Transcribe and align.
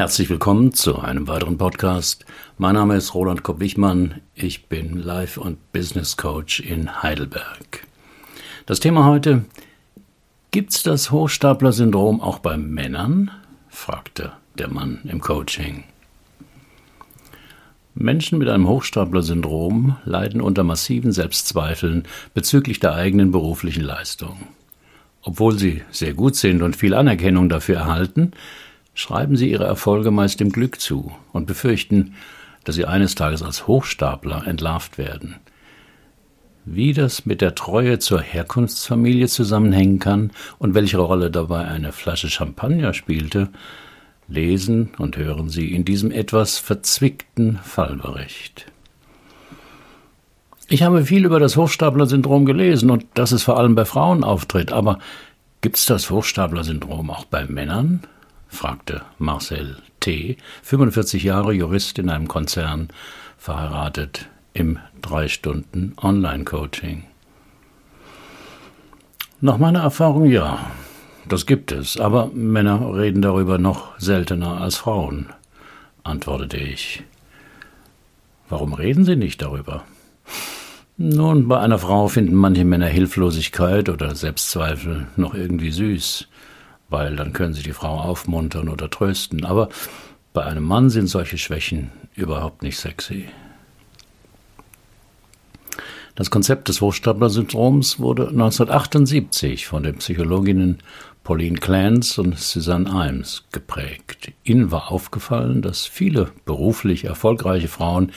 Herzlich 0.00 0.30
willkommen 0.30 0.72
zu 0.72 0.98
einem 0.98 1.28
weiteren 1.28 1.58
Podcast. 1.58 2.24
Mein 2.56 2.72
Name 2.72 2.96
ist 2.96 3.12
Roland 3.12 3.42
Kopp-Wichmann. 3.42 4.22
Ich 4.34 4.64
bin 4.66 4.96
Life- 4.96 5.38
und 5.38 5.72
Business 5.72 6.16
Coach 6.16 6.60
in 6.60 7.02
Heidelberg. 7.02 7.86
Das 8.64 8.80
Thema 8.80 9.04
heute: 9.04 9.44
Gibt's 10.52 10.82
das 10.82 11.10
Hochstapler-Syndrom 11.10 12.22
auch 12.22 12.38
bei 12.38 12.56
Männern? 12.56 13.30
fragte 13.68 14.32
der 14.54 14.68
Mann 14.68 15.00
im 15.04 15.20
Coaching. 15.20 15.84
Menschen 17.94 18.38
mit 18.38 18.48
einem 18.48 18.68
Hochstapler-Syndrom 18.68 19.98
leiden 20.06 20.40
unter 20.40 20.64
massiven 20.64 21.12
Selbstzweifeln 21.12 22.04
bezüglich 22.32 22.80
der 22.80 22.94
eigenen 22.94 23.32
beruflichen 23.32 23.84
Leistung. 23.84 24.48
Obwohl 25.20 25.58
sie 25.58 25.82
sehr 25.90 26.14
gut 26.14 26.36
sind 26.36 26.62
und 26.62 26.74
viel 26.74 26.94
Anerkennung 26.94 27.50
dafür 27.50 27.76
erhalten, 27.76 28.32
schreiben 28.94 29.36
sie 29.36 29.50
ihre 29.50 29.64
Erfolge 29.64 30.10
meist 30.10 30.40
dem 30.40 30.50
Glück 30.50 30.80
zu 30.80 31.12
und 31.32 31.46
befürchten, 31.46 32.14
dass 32.64 32.74
sie 32.74 32.86
eines 32.86 33.14
Tages 33.14 33.42
als 33.42 33.66
Hochstapler 33.66 34.46
entlarvt 34.46 34.98
werden. 34.98 35.36
Wie 36.64 36.92
das 36.92 37.24
mit 37.24 37.40
der 37.40 37.54
Treue 37.54 37.98
zur 37.98 38.20
Herkunftsfamilie 38.20 39.28
zusammenhängen 39.28 39.98
kann 39.98 40.30
und 40.58 40.74
welche 40.74 40.98
Rolle 40.98 41.30
dabei 41.30 41.64
eine 41.66 41.92
Flasche 41.92 42.28
Champagner 42.28 42.92
spielte, 42.92 43.48
lesen 44.28 44.90
und 44.98 45.16
hören 45.16 45.48
Sie 45.48 45.74
in 45.74 45.84
diesem 45.84 46.10
etwas 46.12 46.58
verzwickten 46.58 47.58
Fallbericht. 47.62 48.66
Ich 50.68 50.84
habe 50.84 51.04
viel 51.04 51.24
über 51.24 51.40
das 51.40 51.56
Hochstapler-Syndrom 51.56 52.44
gelesen 52.44 52.90
und 52.90 53.04
dass 53.14 53.32
es 53.32 53.42
vor 53.42 53.58
allem 53.58 53.74
bei 53.74 53.84
Frauen 53.84 54.22
auftritt, 54.22 54.70
aber 54.70 55.00
gibt's 55.62 55.86
das 55.86 56.10
Hochstapler-Syndrom 56.10 57.10
auch 57.10 57.24
bei 57.24 57.44
Männern? 57.46 58.02
Fragte 58.50 59.02
Marcel 59.18 59.76
T., 60.00 60.36
45 60.62 61.22
Jahre 61.22 61.52
Jurist 61.52 61.98
in 61.98 62.10
einem 62.10 62.28
Konzern, 62.28 62.88
verheiratet 63.38 64.28
im 64.52 64.78
drei 65.00 65.28
Stunden 65.28 65.94
Online-Coaching. 65.96 67.04
Nach 69.40 69.56
meiner 69.56 69.80
Erfahrung 69.80 70.26
ja, 70.26 70.70
das 71.28 71.46
gibt 71.46 71.72
es, 71.72 71.98
aber 71.98 72.30
Männer 72.34 72.94
reden 72.94 73.22
darüber 73.22 73.56
noch 73.56 73.98
seltener 73.98 74.60
als 74.60 74.76
Frauen, 74.76 75.30
antwortete 76.02 76.58
ich. 76.58 77.02
Warum 78.48 78.74
reden 78.74 79.04
sie 79.04 79.16
nicht 79.16 79.40
darüber? 79.40 79.84
Nun, 80.98 81.48
bei 81.48 81.58
einer 81.58 81.78
Frau 81.78 82.08
finden 82.08 82.34
manche 82.34 82.64
Männer 82.64 82.88
Hilflosigkeit 82.88 83.88
oder 83.88 84.14
Selbstzweifel 84.14 85.06
noch 85.16 85.34
irgendwie 85.34 85.70
süß 85.70 86.28
weil 86.90 87.16
dann 87.16 87.32
können 87.32 87.54
sie 87.54 87.62
die 87.62 87.72
Frau 87.72 87.98
aufmuntern 87.98 88.68
oder 88.68 88.90
trösten. 88.90 89.44
Aber 89.44 89.68
bei 90.32 90.44
einem 90.44 90.64
Mann 90.64 90.90
sind 90.90 91.06
solche 91.06 91.38
Schwächen 91.38 91.90
überhaupt 92.14 92.62
nicht 92.62 92.78
sexy. 92.78 93.28
Das 96.16 96.30
Konzept 96.30 96.68
des 96.68 96.80
Hochstapler-Syndroms 96.80 97.98
wurde 97.98 98.28
1978 98.28 99.66
von 99.66 99.84
den 99.84 99.96
Psychologinnen 99.96 100.78
Pauline 101.24 101.58
Clance 101.58 102.20
und 102.20 102.38
Suzanne 102.38 102.90
Imes 102.90 103.44
geprägt. 103.52 104.32
Ihnen 104.44 104.70
war 104.70 104.90
aufgefallen, 104.90 105.62
dass 105.62 105.86
viele 105.86 106.32
beruflich 106.44 107.04
erfolgreiche 107.04 107.68
Frauen 107.68 108.12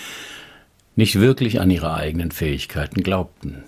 nicht 0.96 1.20
wirklich 1.20 1.60
an 1.62 1.70
ihre 1.70 1.94
eigenen 1.94 2.32
Fähigkeiten 2.32 3.04
glaubten. 3.04 3.64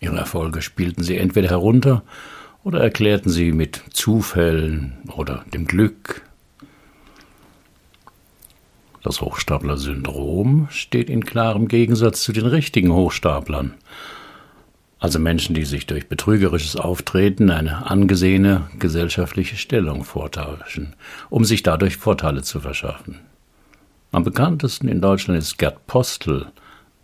Ihre 0.00 0.16
Erfolge 0.18 0.60
spielten 0.60 1.02
sie 1.02 1.16
entweder 1.16 1.48
herunter 1.50 2.02
oder 2.64 2.80
erklärten 2.80 3.30
sie 3.30 3.52
mit 3.52 3.82
Zufällen 3.90 4.94
oder 5.14 5.44
dem 5.52 5.66
Glück. 5.66 6.22
Das 9.02 9.20
Hochstapler-Syndrom 9.20 10.68
steht 10.70 11.10
in 11.10 11.26
klarem 11.26 11.68
Gegensatz 11.68 12.22
zu 12.22 12.32
den 12.32 12.46
richtigen 12.46 12.90
Hochstaplern, 12.92 13.74
also 14.98 15.18
Menschen, 15.18 15.54
die 15.54 15.66
sich 15.66 15.86
durch 15.86 16.08
betrügerisches 16.08 16.76
Auftreten 16.76 17.50
eine 17.50 17.90
angesehene 17.90 18.70
gesellschaftliche 18.78 19.56
Stellung 19.56 20.02
vortauschen, 20.02 20.96
um 21.28 21.44
sich 21.44 21.62
dadurch 21.62 21.98
Vorteile 21.98 22.42
zu 22.42 22.60
verschaffen. 22.60 23.20
Am 24.12 24.24
bekanntesten 24.24 24.88
in 24.88 25.02
Deutschland 25.02 25.38
ist 25.38 25.58
Gerd 25.58 25.86
Postel, 25.86 26.46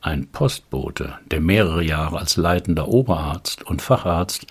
ein 0.00 0.28
Postbote, 0.28 1.18
der 1.30 1.42
mehrere 1.42 1.82
Jahre 1.82 2.18
als 2.18 2.38
leitender 2.38 2.88
Oberarzt 2.88 3.66
und 3.66 3.82
Facharzt 3.82 4.46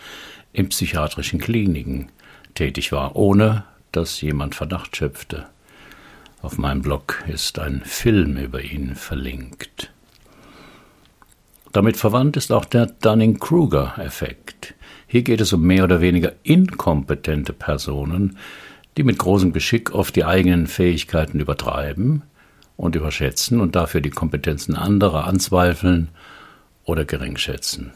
in 0.53 0.69
psychiatrischen 0.69 1.39
Kliniken 1.39 2.09
tätig 2.55 2.91
war, 2.91 3.15
ohne 3.15 3.63
dass 3.91 4.21
jemand 4.21 4.55
Verdacht 4.55 4.95
schöpfte. 4.95 5.47
Auf 6.41 6.57
meinem 6.57 6.81
Blog 6.81 7.23
ist 7.27 7.59
ein 7.59 7.81
Film 7.83 8.37
über 8.37 8.61
ihn 8.61 8.95
verlinkt. 8.95 9.91
Damit 11.71 11.97
verwandt 11.97 12.37
ist 12.37 12.51
auch 12.51 12.65
der 12.65 12.87
Dunning-Kruger-Effekt. 12.87 14.73
Hier 15.05 15.21
geht 15.21 15.41
es 15.41 15.53
um 15.53 15.61
mehr 15.61 15.83
oder 15.83 16.01
weniger 16.01 16.33
inkompetente 16.43 17.53
Personen, 17.53 18.37
die 18.97 19.03
mit 19.03 19.17
großem 19.17 19.53
Geschick 19.53 19.93
oft 19.93 20.15
die 20.15 20.25
eigenen 20.25 20.67
Fähigkeiten 20.67 21.39
übertreiben 21.39 22.23
und 22.77 22.95
überschätzen 22.95 23.59
und 23.59 23.75
dafür 23.75 24.01
die 24.01 24.09
Kompetenzen 24.09 24.75
anderer 24.75 25.25
anzweifeln 25.25 26.09
oder 26.85 27.05
geringschätzen. 27.05 27.91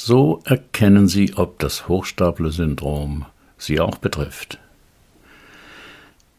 So 0.00 0.40
erkennen 0.44 1.08
Sie, 1.08 1.34
ob 1.34 1.58
das 1.58 1.88
Hochstapler-Syndrom 1.88 3.26
Sie 3.58 3.80
auch 3.80 3.98
betrifft. 3.98 4.60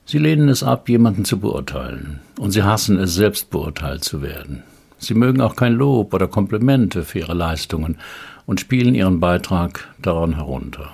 Sie 0.05 0.17
lehnen 0.17 0.47
es 0.47 0.63
ab, 0.63 0.87
jemanden 0.87 1.25
zu 1.25 1.39
beurteilen, 1.41 2.21
und 2.39 2.51
Sie 2.51 2.63
hassen 2.63 2.97
es, 2.97 3.13
selbst 3.13 3.49
beurteilt 3.49 4.05
zu 4.05 4.21
werden. 4.21 4.63
Sie 4.97 5.13
mögen 5.13 5.41
auch 5.41 5.57
kein 5.57 5.73
Lob 5.73 6.13
oder 6.13 6.29
Komplimente 6.29 7.03
für 7.03 7.19
Ihre 7.19 7.33
Leistungen 7.33 7.97
und 8.45 8.61
spielen 8.61 8.95
Ihren 8.95 9.19
Beitrag 9.19 9.93
daran 10.01 10.35
herunter. 10.35 10.89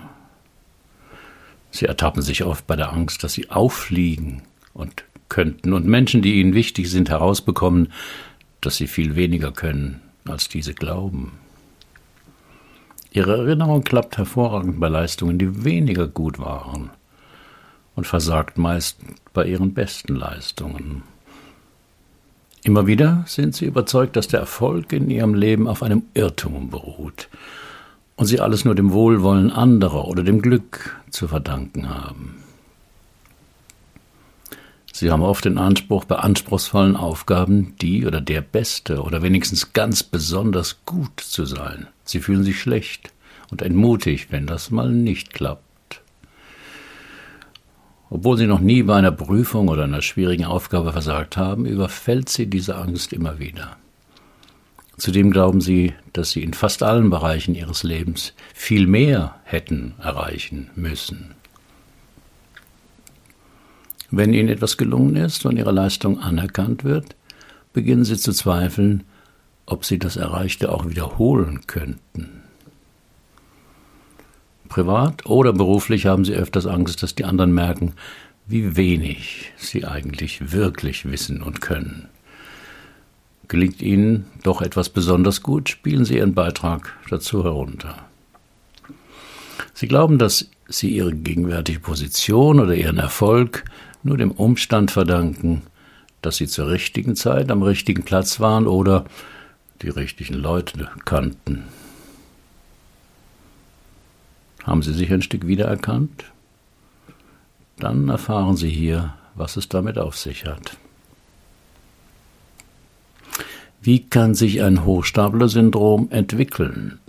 Sie 1.69 1.85
ertappen 1.85 2.23
sich 2.23 2.43
oft 2.43 2.65
bei 2.65 2.75
der 2.75 2.91
Angst, 2.91 3.23
dass 3.23 3.33
Sie 3.33 3.51
auffliegen 3.51 4.41
und 4.73 5.03
könnten 5.29 5.71
und 5.71 5.85
Menschen, 5.85 6.23
die 6.23 6.41
Ihnen 6.41 6.55
wichtig 6.55 6.89
sind, 6.89 7.09
herausbekommen, 7.11 7.93
dass 8.59 8.77
Sie 8.77 8.87
viel 8.87 9.15
weniger 9.15 9.51
können, 9.51 10.01
als 10.27 10.49
diese 10.49 10.73
glauben. 10.73 11.44
Ihre 13.15 13.37
Erinnerung 13.37 13.81
klappt 13.85 14.17
hervorragend 14.17 14.77
bei 14.77 14.89
Leistungen, 14.89 15.37
die 15.37 15.63
weniger 15.63 16.05
gut 16.05 16.37
waren 16.37 16.89
und 17.95 18.05
versagt 18.05 18.57
meist 18.57 18.97
bei 19.33 19.45
ihren 19.45 19.73
besten 19.73 20.15
Leistungen. 20.15 21.03
Immer 22.65 22.87
wieder 22.87 23.23
sind 23.25 23.55
sie 23.55 23.67
überzeugt, 23.67 24.17
dass 24.17 24.27
der 24.27 24.41
Erfolg 24.41 24.91
in 24.91 25.09
ihrem 25.09 25.33
Leben 25.33 25.69
auf 25.69 25.81
einem 25.81 26.03
Irrtum 26.13 26.69
beruht 26.69 27.29
und 28.17 28.25
sie 28.25 28.41
alles 28.41 28.65
nur 28.65 28.75
dem 28.75 28.91
Wohlwollen 28.91 29.49
anderer 29.49 30.09
oder 30.09 30.23
dem 30.23 30.41
Glück 30.41 31.01
zu 31.09 31.29
verdanken 31.29 31.87
haben. 31.87 32.35
Sie 34.97 35.11
haben 35.11 35.23
oft 35.23 35.43
den 35.43 35.57
Anspruch, 35.57 36.05
bei 36.05 36.15
anspruchsvollen 36.15 36.95
Aufgaben 36.95 37.75
die 37.81 38.05
oder 38.05 38.21
der 38.21 38.39
Beste 38.39 39.01
oder 39.01 39.21
wenigstens 39.21 39.73
ganz 39.73 40.03
besonders 40.03 40.85
gut 40.85 41.19
zu 41.19 41.43
sein. 41.43 41.87
Sie 42.05 42.21
fühlen 42.21 42.45
sich 42.45 42.61
schlecht 42.61 43.11
und 43.51 43.61
entmutigt, 43.61 44.31
wenn 44.31 44.47
das 44.47 44.71
mal 44.71 44.89
nicht 44.89 45.33
klappt. 45.33 45.99
Obwohl 48.09 48.37
sie 48.37 48.47
noch 48.47 48.61
nie 48.61 48.83
bei 48.83 48.95
einer 48.95 49.11
Prüfung 49.11 49.67
oder 49.67 49.83
einer 49.83 50.01
schwierigen 50.01 50.45
Aufgabe 50.45 50.93
versagt 50.93 51.35
haben, 51.35 51.65
überfällt 51.65 52.29
sie 52.29 52.47
diese 52.47 52.77
Angst 52.77 53.11
immer 53.11 53.37
wieder. 53.37 53.75
Zudem 54.95 55.29
glauben 55.29 55.59
sie, 55.59 55.93
dass 56.13 56.31
sie 56.31 56.41
in 56.41 56.53
fast 56.53 56.83
allen 56.83 57.09
Bereichen 57.09 57.53
ihres 57.53 57.83
Lebens 57.83 58.31
viel 58.53 58.87
mehr 58.87 59.35
hätten 59.43 59.95
erreichen 60.01 60.69
müssen. 60.75 61.35
Wenn 64.17 64.31
ihnen 64.31 64.47
etwas 64.47 64.77
gelungen 64.77 65.17
ist 65.17 65.45
und 65.45 65.57
ihre 65.57 65.73
Leistung 65.73 66.21
anerkannt 66.21 66.85
wird, 66.85 67.17
beginnen 67.73 68.05
sie 68.05 68.15
zu 68.15 68.31
zweifeln, 68.31 69.03
ob 69.65 69.83
sie 69.83 69.99
das 69.99 70.15
Erreichte 70.15 70.71
auch 70.71 70.87
wiederholen 70.87 71.67
könnten. 71.67 72.41
Privat 74.69 75.25
oder 75.25 75.51
beruflich 75.51 76.05
haben 76.05 76.23
sie 76.23 76.33
öfters 76.33 76.65
Angst, 76.65 77.03
dass 77.03 77.15
die 77.15 77.25
anderen 77.25 77.53
merken, 77.53 77.91
wie 78.47 78.77
wenig 78.77 79.51
sie 79.57 79.83
eigentlich 79.83 80.53
wirklich 80.53 81.11
wissen 81.11 81.41
und 81.41 81.59
können. 81.59 82.07
Gelingt 83.49 83.81
ihnen 83.81 84.27
doch 84.43 84.61
etwas 84.61 84.87
besonders 84.87 85.43
gut, 85.43 85.67
spielen 85.67 86.05
sie 86.05 86.19
ihren 86.19 86.33
Beitrag 86.33 86.93
dazu 87.09 87.43
herunter. 87.43 87.97
Sie 89.73 89.89
glauben, 89.89 90.19
dass 90.19 90.49
sie 90.69 90.95
ihre 90.95 91.13
gegenwärtige 91.13 91.81
Position 91.81 92.61
oder 92.61 92.75
ihren 92.75 92.97
Erfolg 92.97 93.65
nur 94.05 94.17
dem 94.17 94.31
Umstand 94.31 94.91
verdanken, 94.91 95.63
dass 96.21 96.37
sie 96.37 96.47
zur 96.47 96.69
richtigen 96.69 97.15
Zeit 97.15 97.49
am 97.49 97.63
richtigen 97.63 98.03
Platz 98.03 98.39
waren 98.39 98.67
oder 98.67 99.05
die 99.81 99.89
richtigen 99.89 100.35
Leute 100.35 100.87
kannten. 101.05 101.63
Haben 104.63 104.83
Sie 104.83 104.93
sich 104.93 105.11
ein 105.11 105.21
Stück 105.21 105.47
wiedererkannt? 105.47 106.25
Dann 107.77 108.09
erfahren 108.09 108.55
Sie 108.57 108.69
hier, 108.69 109.15
was 109.35 109.57
es 109.57 109.69
damit 109.69 109.97
auf 109.97 110.17
sich 110.17 110.45
hat. 110.45 110.77
Wie 113.81 113.99
kann 114.07 114.33
sich 114.33 114.61
ein 114.61 114.85
Hochstapler-Syndrom 114.85 116.09
entwickeln? 116.11 116.99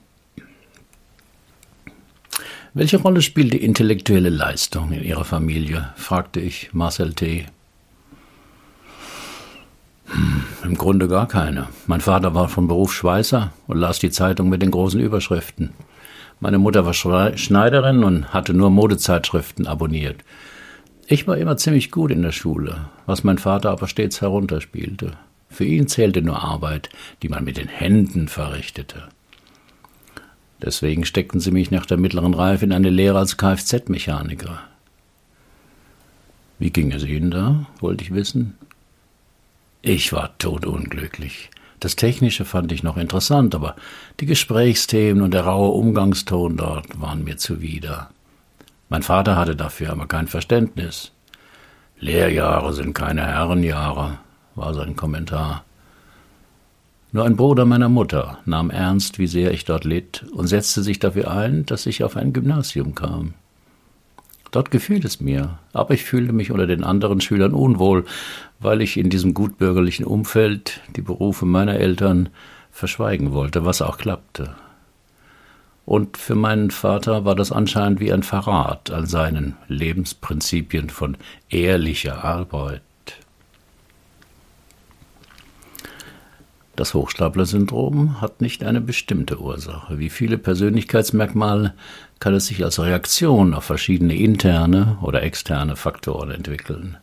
Welche 2.79 2.99
Rolle 2.99 3.23
spielt 3.23 3.55
die 3.55 3.65
intellektuelle 3.65 4.29
Leistung 4.29 4.93
in 4.93 5.03
Ihrer 5.03 5.25
Familie? 5.25 5.95
fragte 5.97 6.41
ich 6.41 6.75
Marcel 6.75 7.15
T. 7.15 7.47
Hm, 10.05 10.45
Im 10.63 10.75
Grunde 10.77 11.09
gar 11.09 11.27
keine. 11.27 11.69
Mein 11.87 12.03
Vater 12.03 12.35
war 12.35 12.51
von 12.51 12.69
Beruf 12.69 12.93
Schweißer 12.93 13.51
und 13.67 13.79
las 13.79 13.99
die 13.99 14.11
Zeitung 14.11 14.51
mit 14.51 14.61
den 14.61 14.73
großen 14.73 15.01
Überschriften. 15.01 15.71
Meine 16.39 16.59
Mutter 16.59 16.85
war 16.85 16.93
Schneiderin 16.93 18.05
und 18.05 18.35
hatte 18.35 18.53
nur 18.53 18.69
Modezeitschriften 18.69 19.67
abonniert. 19.67 20.23
Ich 21.07 21.27
war 21.27 21.39
immer 21.39 21.57
ziemlich 21.57 21.91
gut 21.91 22.11
in 22.11 22.21
der 22.21 22.33
Schule, 22.33 22.91
was 23.07 23.25
mein 23.25 23.39
Vater 23.39 23.71
aber 23.71 23.89
stets 23.89 24.21
herunterspielte. 24.21 25.13
Für 25.49 25.65
ihn 25.65 25.89
zählte 25.89 26.21
nur 26.21 26.43
Arbeit, 26.43 26.91
die 27.23 27.31
man 27.31 27.43
mit 27.43 27.57
den 27.57 27.69
Händen 27.69 28.29
verrichtete. 28.29 29.09
Deswegen 30.63 31.05
steckten 31.05 31.41
sie 31.41 31.51
mich 31.51 31.71
nach 31.71 31.87
der 31.87 31.99
mittleren 31.99 32.35
Reife 32.35 32.65
in 32.65 32.73
eine 32.73 32.91
Lehre 32.91 33.19
als 33.19 33.37
Kfz-Mechaniker. 33.37 34.61
Wie 36.59 36.71
ging 36.71 36.93
es 36.93 37.05
Ihnen 37.05 37.31
da, 37.31 37.67
wollte 37.81 38.03
ich 38.03 38.15
wissen. 38.15 38.57
Ich 39.83 40.13
war 40.13 40.37
todunglücklich. 40.39 41.51
Das 41.81 41.95
Technische 41.95 42.47
fand 42.47 42.73
ich 42.73 42.83
noch 42.83 42.97
interessant, 42.97 43.55
aber 43.55 43.77
die 44.21 44.27
Gesprächsthemen 44.27 45.23
und 45.23 45.35
der 45.35 45.45
raue 45.45 45.73
Umgangston 45.73 46.57
dort 46.57 46.99
waren 46.99 47.25
mir 47.25 47.37
zuwider. 47.37 48.09
Mein 48.89 49.03
Vater 49.03 49.37
hatte 49.37 49.55
dafür 49.55 49.91
aber 49.91 50.07
kein 50.07 50.27
Verständnis. 50.27 51.13
Lehrjahre 51.99 52.73
sind 52.73 52.95
keine 52.95 53.27
Herrenjahre, 53.27 54.19
war 54.55 54.73
sein 54.73 54.97
Kommentar. 54.97 55.66
Nur 57.17 57.25
ein 57.25 57.37
Bruder 57.37 57.65
meiner 57.65 57.89
Mutter 57.89 58.41
nahm 58.45 58.69
ernst, 58.69 59.19
wie 59.19 59.27
sehr 59.27 59.51
ich 59.51 59.65
dort 59.65 59.85
litt, 59.85 60.27
und 60.33 60.49
setzte 60.49 60.83
sich 60.83 60.99
dafür 60.99 61.31
ein, 61.31 61.65
dass 61.65 61.87
ich 61.87 62.05
auf 62.05 62.15
ein 62.15 62.35
Gymnasium 62.35 62.95
kam. 62.95 63.33
Dort 64.51 64.71
gefiel 64.71 65.03
es 65.03 65.19
mir, 65.19 65.59
aber 65.73 65.95
ich 65.95 66.05
fühlte 66.05 66.35
mich 66.35 66.51
unter 66.51 66.67
den 66.67 66.85
anderen 66.85 67.23
Schülern 67.23 67.55
unwohl, 67.55 68.05
weil 68.61 68.83
ich 68.83 68.99
in 68.99 69.09
diesem 69.09 69.33
gutbürgerlichen 69.33 70.05
Umfeld 70.05 70.83
die 70.95 71.01
Berufe 71.01 71.47
meiner 71.47 71.77
Eltern 71.77 72.29
verschweigen 72.71 73.33
wollte, 73.33 73.65
was 73.65 73.81
auch 73.81 73.97
klappte 73.97 74.55
und 75.87 76.17
für 76.19 76.35
meinen 76.35 76.73
Vater 76.73 77.25
war 77.25 77.37
das 77.37 77.53
anscheinend 77.53 78.01
wie 78.01 78.13
ein 78.13 78.25
Verrat 78.25 78.91
an 78.91 79.07
seinen 79.07 79.57
Lebensprinzipien 79.69 80.91
von 80.91 81.17
ehrlicher 81.49 82.25
Arbeit. 82.25 82.83
Das 86.77 86.93
Hochstapler-Syndrom 86.93 88.21
hat 88.21 88.43
nicht 88.43 88.63
eine 88.63 88.83
bestimmte 88.83 89.41
Ursache. 89.41 89.99
Wie 89.99 90.11
viele 90.11 90.37
Persönlichkeitsmerkmale 90.37 91.73
kann 92.21 92.35
es 92.35 92.49
sich 92.49 92.63
als 92.63 92.79
Reaktion 92.79 93.55
auf 93.55 93.65
verschiedene 93.65 94.15
interne 94.15 94.99
oder 95.01 95.23
externe 95.23 95.77
Faktoren 95.77 96.31
entwickeln. 96.31 96.99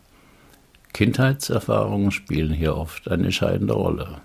Kindheitserfahrungen 0.92 2.12
spielen 2.12 2.52
hier 2.52 2.76
oft 2.76 3.10
eine 3.10 3.24
entscheidende 3.24 3.74
Rolle. 3.74 4.20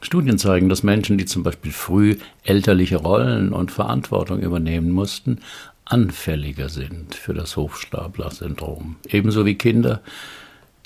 Studien 0.00 0.38
zeigen, 0.38 0.68
dass 0.68 0.84
Menschen, 0.84 1.18
die 1.18 1.24
zum 1.24 1.42
Beispiel 1.42 1.72
früh 1.72 2.18
elterliche 2.44 2.98
Rollen 2.98 3.52
und 3.52 3.72
Verantwortung 3.72 4.38
übernehmen 4.38 4.92
mussten, 4.92 5.40
anfälliger 5.84 6.68
sind 6.68 7.16
für 7.16 7.34
das 7.34 7.56
Hochstapler-Syndrom. 7.56 8.94
Ebenso 9.08 9.44
wie 9.44 9.56
Kinder, 9.56 10.02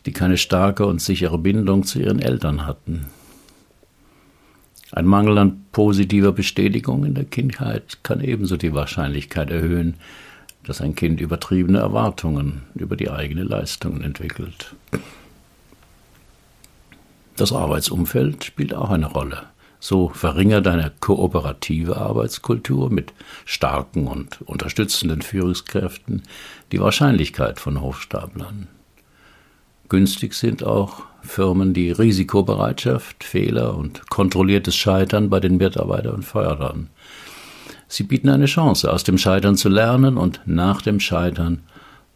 die 0.06 0.12
keine 0.12 0.37
starke 0.37 0.87
und 0.87 1.00
sichere 1.00 1.38
Bindung 1.38 1.84
zu 1.84 2.00
ihren 2.00 2.20
Eltern 2.20 2.66
hatten. 2.66 3.06
Ein 4.90 5.06
Mangel 5.06 5.38
an 5.38 5.64
positiver 5.72 6.32
Bestätigung 6.32 7.04
in 7.04 7.14
der 7.14 7.25
Kindheit 7.25 7.99
kann 8.02 8.20
ebenso 8.20 8.58
die 8.58 8.75
Wahrscheinlichkeit 8.75 9.50
erhöhen, 9.50 9.94
dass 10.64 10.81
ein 10.81 10.94
Kind 10.94 11.20
übertriebene 11.20 11.78
Erwartungen 11.78 12.62
über 12.75 12.94
die 12.96 13.10
eigene 13.10 13.43
Leistung 13.43 14.02
entwickelt. 14.02 14.75
Das 17.37 17.52
Arbeitsumfeld 17.52 18.44
spielt 18.44 18.75
auch 18.75 18.90
eine 18.90 19.06
Rolle. 19.06 19.44
So 19.81 20.10
verringert 20.10 20.69
eine 20.69 20.93
kooperative 21.00 21.96
Arbeitskultur 21.96 22.90
mit 22.90 23.12
starken 23.44 24.06
und 24.06 24.40
unterstützenden 24.43 25.22
Führungskräften 25.22 26.22
die 26.70 26.81
Wahrscheinlichkeit 26.81 27.58
von 27.58 27.81
Hochstaplern. 27.81 28.69
Günstig 29.92 30.32
sind 30.32 30.64
auch 30.64 31.02
Firmen, 31.20 31.74
die 31.74 31.90
Risikobereitschaft, 31.90 33.22
Fehler 33.22 33.76
und 33.76 34.08
kontrolliertes 34.08 34.74
Scheitern 34.74 35.28
bei 35.28 35.38
den 35.38 35.58
Mitarbeitern 35.58 36.22
fördern. 36.22 36.88
Sie 37.88 38.04
bieten 38.04 38.30
eine 38.30 38.46
Chance, 38.46 38.90
aus 38.90 39.04
dem 39.04 39.18
Scheitern 39.18 39.54
zu 39.54 39.68
lernen 39.68 40.16
und 40.16 40.40
nach 40.46 40.80
dem 40.80 40.98
Scheitern 40.98 41.64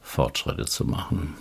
Fortschritte 0.00 0.64
zu 0.64 0.86
machen. 0.86 1.34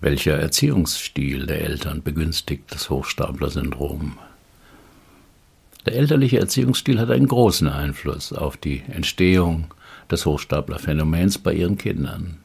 Welcher 0.00 0.38
Erziehungsstil 0.38 1.46
der 1.46 1.62
Eltern 1.62 2.00
begünstigt 2.00 2.62
das 2.68 2.90
Hochstapler-Syndrom? 2.90 4.18
Der 5.84 5.96
elterliche 5.96 6.38
Erziehungsstil 6.38 7.00
hat 7.00 7.10
einen 7.10 7.26
großen 7.26 7.66
Einfluss 7.66 8.32
auf 8.32 8.56
die 8.56 8.84
Entstehung 8.86 9.74
des 10.10 10.26
Hochstapler-Phänomens 10.26 11.38
bei 11.38 11.54
ihren 11.54 11.78
Kindern. 11.78 12.38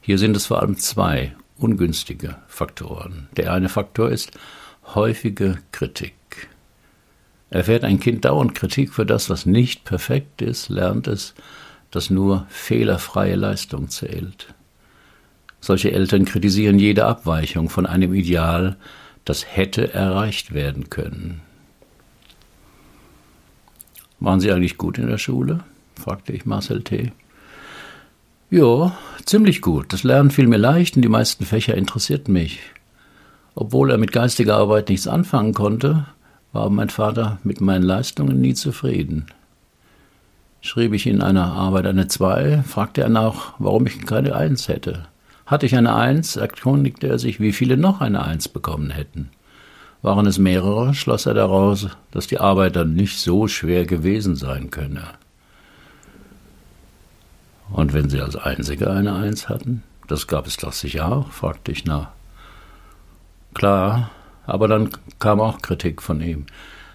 Hier 0.00 0.18
sind 0.18 0.36
es 0.36 0.46
vor 0.46 0.60
allem 0.60 0.76
zwei 0.76 1.34
ungünstige 1.56 2.36
Faktoren. 2.46 3.28
Der 3.36 3.52
eine 3.52 3.68
Faktor 3.68 4.10
ist 4.10 4.32
häufige 4.94 5.58
Kritik. 5.72 6.14
Erfährt 7.50 7.84
ein 7.84 8.00
Kind 8.00 8.24
dauernd 8.24 8.54
Kritik 8.54 8.92
für 8.92 9.06
das, 9.06 9.30
was 9.30 9.46
nicht 9.46 9.84
perfekt 9.84 10.42
ist, 10.42 10.68
lernt 10.68 11.06
es, 11.06 11.34
dass 11.90 12.10
nur 12.10 12.46
fehlerfreie 12.48 13.36
Leistung 13.36 13.88
zählt. 13.88 14.52
Solche 15.60 15.92
Eltern 15.92 16.24
kritisieren 16.24 16.78
jede 16.78 17.06
Abweichung 17.06 17.70
von 17.70 17.86
einem 17.86 18.12
Ideal, 18.12 18.76
das 19.24 19.56
hätte 19.56 19.94
erreicht 19.94 20.52
werden 20.52 20.90
können. 20.90 21.40
Waren 24.20 24.40
Sie 24.40 24.52
eigentlich 24.52 24.76
gut 24.76 24.98
in 24.98 25.06
der 25.06 25.18
Schule? 25.18 25.60
Fragte 25.96 26.32
ich 26.32 26.46
Marcel 26.46 26.82
T. 26.82 27.12
Ja, 28.50 28.96
ziemlich 29.24 29.62
gut. 29.62 29.92
Das 29.92 30.04
Lernen 30.04 30.30
fiel 30.30 30.46
mir 30.46 30.58
leicht 30.58 30.96
und 30.96 31.02
die 31.02 31.08
meisten 31.08 31.44
Fächer 31.44 31.74
interessierten 31.74 32.32
mich. 32.32 32.60
Obwohl 33.54 33.90
er 33.90 33.98
mit 33.98 34.12
geistiger 34.12 34.56
Arbeit 34.56 34.88
nichts 34.88 35.06
anfangen 35.06 35.54
konnte, 35.54 36.06
war 36.52 36.70
mein 36.70 36.90
Vater 36.90 37.38
mit 37.42 37.60
meinen 37.60 37.82
Leistungen 37.82 38.40
nie 38.40 38.54
zufrieden. 38.54 39.26
Schrieb 40.60 40.92
ich 40.92 41.06
in 41.06 41.20
einer 41.20 41.52
Arbeit 41.52 41.86
eine 41.86 42.08
Zwei, 42.08 42.62
fragte 42.66 43.02
er 43.02 43.08
nach, 43.08 43.54
warum 43.58 43.86
ich 43.86 44.06
keine 44.06 44.34
Eins 44.34 44.68
hätte. 44.68 45.06
Hatte 45.46 45.66
ich 45.66 45.76
eine 45.76 45.94
Eins, 45.94 46.36
erkundigte 46.36 47.06
er 47.06 47.18
sich, 47.18 47.38
wie 47.38 47.52
viele 47.52 47.76
noch 47.76 48.00
eine 48.00 48.24
Eins 48.24 48.48
bekommen 48.48 48.90
hätten. 48.90 49.30
Waren 50.00 50.26
es 50.26 50.38
mehrere, 50.38 50.94
schloss 50.94 51.26
er 51.26 51.34
daraus, 51.34 51.88
dass 52.12 52.26
die 52.26 52.38
Arbeit 52.38 52.76
dann 52.76 52.94
nicht 52.94 53.18
so 53.18 53.48
schwer 53.48 53.84
gewesen 53.84 54.36
sein 54.36 54.70
könne. 54.70 55.02
Und 57.84 57.92
wenn 57.92 58.08
Sie 58.08 58.22
als 58.22 58.34
Einzige 58.34 58.90
eine 58.90 59.14
Eins 59.14 59.50
hatten? 59.50 59.82
Das 60.08 60.26
gab 60.26 60.46
es 60.46 60.56
doch 60.56 60.72
sicher 60.72 61.06
auch, 61.06 61.30
fragte 61.32 61.70
ich 61.70 61.84
nach. 61.84 62.08
Klar, 63.52 64.10
aber 64.46 64.68
dann 64.68 64.88
kam 65.18 65.38
auch 65.38 65.60
Kritik 65.60 66.00
von 66.00 66.22
ihm, 66.22 66.46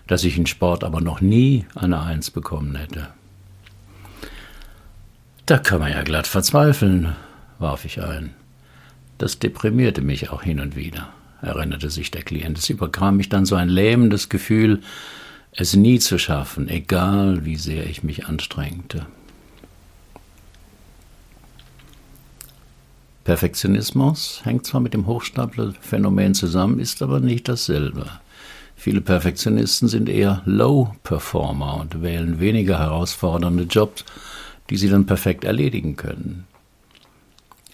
dass 0.08 0.24
ich 0.24 0.36
in 0.36 0.48
Sport 0.48 0.84
aber 0.84 1.00
noch 1.00 1.22
nie 1.22 1.67
eine 1.75 2.01
Eins 2.01 2.31
bekommen 2.31 2.75
hätte. 2.75 3.08
Da 5.46 5.60
kann 5.60 5.79
man 5.79 5.91
ja 5.91 6.01
glatt 6.01 6.25
verzweifeln, 6.25 7.15
warf 7.60 7.86
ich 7.86 8.01
ein. 8.01 8.34
Das 9.19 9.38
deprimierte 9.38 10.01
mich 10.01 10.31
auch 10.31 10.41
hin 10.41 10.60
und 10.60 10.75
wieder, 10.75 11.10
erinnerte 11.43 11.91
sich 11.91 12.10
der 12.10 12.24
Klient. 12.24 12.58
Es 12.58 12.67
überkam 12.67 13.17
mich 13.17 13.29
dann 13.29 13.46
so 13.46 13.53
ein 13.53 13.69
lähmendes 13.69 14.27
Gefühl, 14.27 14.81
es 15.51 15.75
nie 15.75 16.00
zu 16.00 16.17
schaffen, 16.17 16.67
egal 16.67 17.46
wie 17.46 17.58
sehr 17.58 17.86
ich 17.86 18.01
mich 18.01 18.25
anstrengte. 18.25 19.05
Perfektionismus 23.29 24.41
hängt 24.43 24.65
zwar 24.65 24.81
mit 24.81 24.95
dem 24.95 25.05
Hochstapler-Phänomen 25.05 26.33
zusammen, 26.33 26.79
ist 26.79 27.03
aber 27.03 27.19
nicht 27.19 27.48
dasselbe. 27.48 28.07
Viele 28.75 29.01
Perfektionisten 29.01 29.88
sind 29.88 30.09
eher 30.09 30.41
Low-Performer 30.45 31.79
und 31.79 32.01
wählen 32.01 32.39
weniger 32.39 32.79
herausfordernde 32.79 33.65
Jobs, 33.65 34.03
die 34.71 34.77
sie 34.77 34.89
dann 34.89 35.05
perfekt 35.05 35.43
erledigen 35.43 35.95
können. 35.95 36.48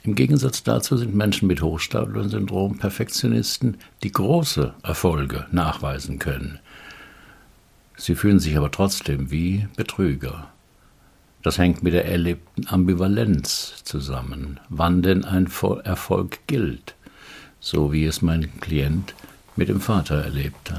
Im 0.03 0.15
Gegensatz 0.15 0.61
dazu 0.63 0.97
sind 0.97 1.15
Menschen 1.15 1.47
mit 1.47 1.61
Hochstapler-Syndrom 1.61 2.77
Perfektionisten, 2.77 3.77
die 4.03 4.11
große 4.11 4.73
Erfolge 4.83 5.45
nachweisen 5.53 6.19
können. 6.19 6.59
Sie 7.95 8.15
fühlen 8.15 8.41
sich 8.41 8.57
aber 8.57 8.71
trotzdem 8.71 9.31
wie 9.31 9.69
Betrüger. 9.77 10.49
Das 11.45 11.59
hängt 11.59 11.83
mit 11.83 11.93
der 11.93 12.05
erlebten 12.05 12.65
Ambivalenz 12.65 13.75
zusammen, 13.83 14.59
wann 14.69 15.03
denn 15.03 15.23
ein 15.23 15.47
Erfolg 15.83 16.39
gilt, 16.47 16.95
so 17.59 17.93
wie 17.93 18.05
es 18.05 18.23
mein 18.23 18.59
Klient 18.61 19.13
mit 19.55 19.69
dem 19.69 19.79
Vater 19.79 20.23
erlebte. 20.23 20.75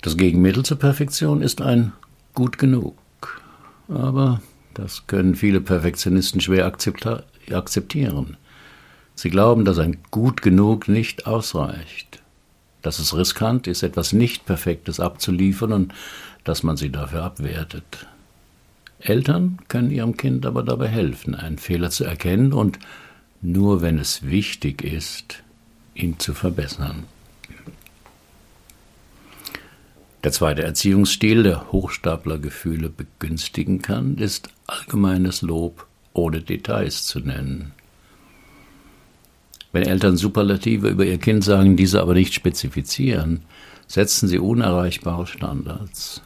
Das 0.00 0.16
Gegenmittel 0.16 0.64
zur 0.64 0.78
Perfektion 0.78 1.42
ist 1.42 1.60
ein 1.60 1.92
gut 2.32 2.56
genug, 2.56 2.96
aber 3.88 4.40
das 4.72 5.06
können 5.06 5.34
viele 5.34 5.60
Perfektionisten 5.60 6.40
schwer 6.40 6.64
akzeptieren. 6.64 8.38
Sie 9.14 9.28
glauben, 9.28 9.66
dass 9.66 9.78
ein 9.78 9.98
gut 10.10 10.40
genug 10.40 10.88
nicht 10.88 11.26
ausreicht, 11.26 12.22
dass 12.86 13.00
es 13.00 13.16
riskant 13.16 13.66
ist, 13.66 13.82
etwas 13.82 14.12
nicht 14.12 14.46
Perfektes 14.46 15.00
abzuliefern 15.00 15.72
und 15.72 15.94
dass 16.44 16.62
man 16.62 16.76
sie 16.76 16.90
dafür 16.90 17.24
abwertet. 17.24 18.06
Eltern 19.00 19.58
können 19.66 19.90
ihrem 19.90 20.16
Kind 20.16 20.46
aber 20.46 20.62
dabei 20.62 20.86
helfen, 20.86 21.34
einen 21.34 21.58
Fehler 21.58 21.90
zu 21.90 22.04
erkennen 22.04 22.52
und 22.52 22.78
nur 23.42 23.82
wenn 23.82 23.98
es 23.98 24.22
wichtig 24.26 24.84
ist, 24.84 25.42
ihn 25.94 26.20
zu 26.20 26.32
verbessern. 26.32 27.04
Der 30.22 30.30
zweite 30.30 30.62
Erziehungsstil, 30.62 31.42
der 31.42 31.72
Hochstaplergefühle 31.72 32.88
begünstigen 32.88 33.82
kann, 33.82 34.16
ist 34.16 34.48
allgemeines 34.68 35.42
Lob 35.42 35.86
ohne 36.12 36.40
Details 36.40 37.04
zu 37.04 37.18
nennen. 37.18 37.72
Wenn 39.76 39.86
Eltern 39.86 40.16
Superlative 40.16 40.88
über 40.88 41.04
ihr 41.04 41.18
Kind 41.18 41.44
sagen, 41.44 41.76
diese 41.76 42.00
aber 42.00 42.14
nicht 42.14 42.32
spezifizieren, 42.32 43.42
setzen 43.86 44.26
sie 44.26 44.38
unerreichbare 44.38 45.26
Standards 45.26 46.22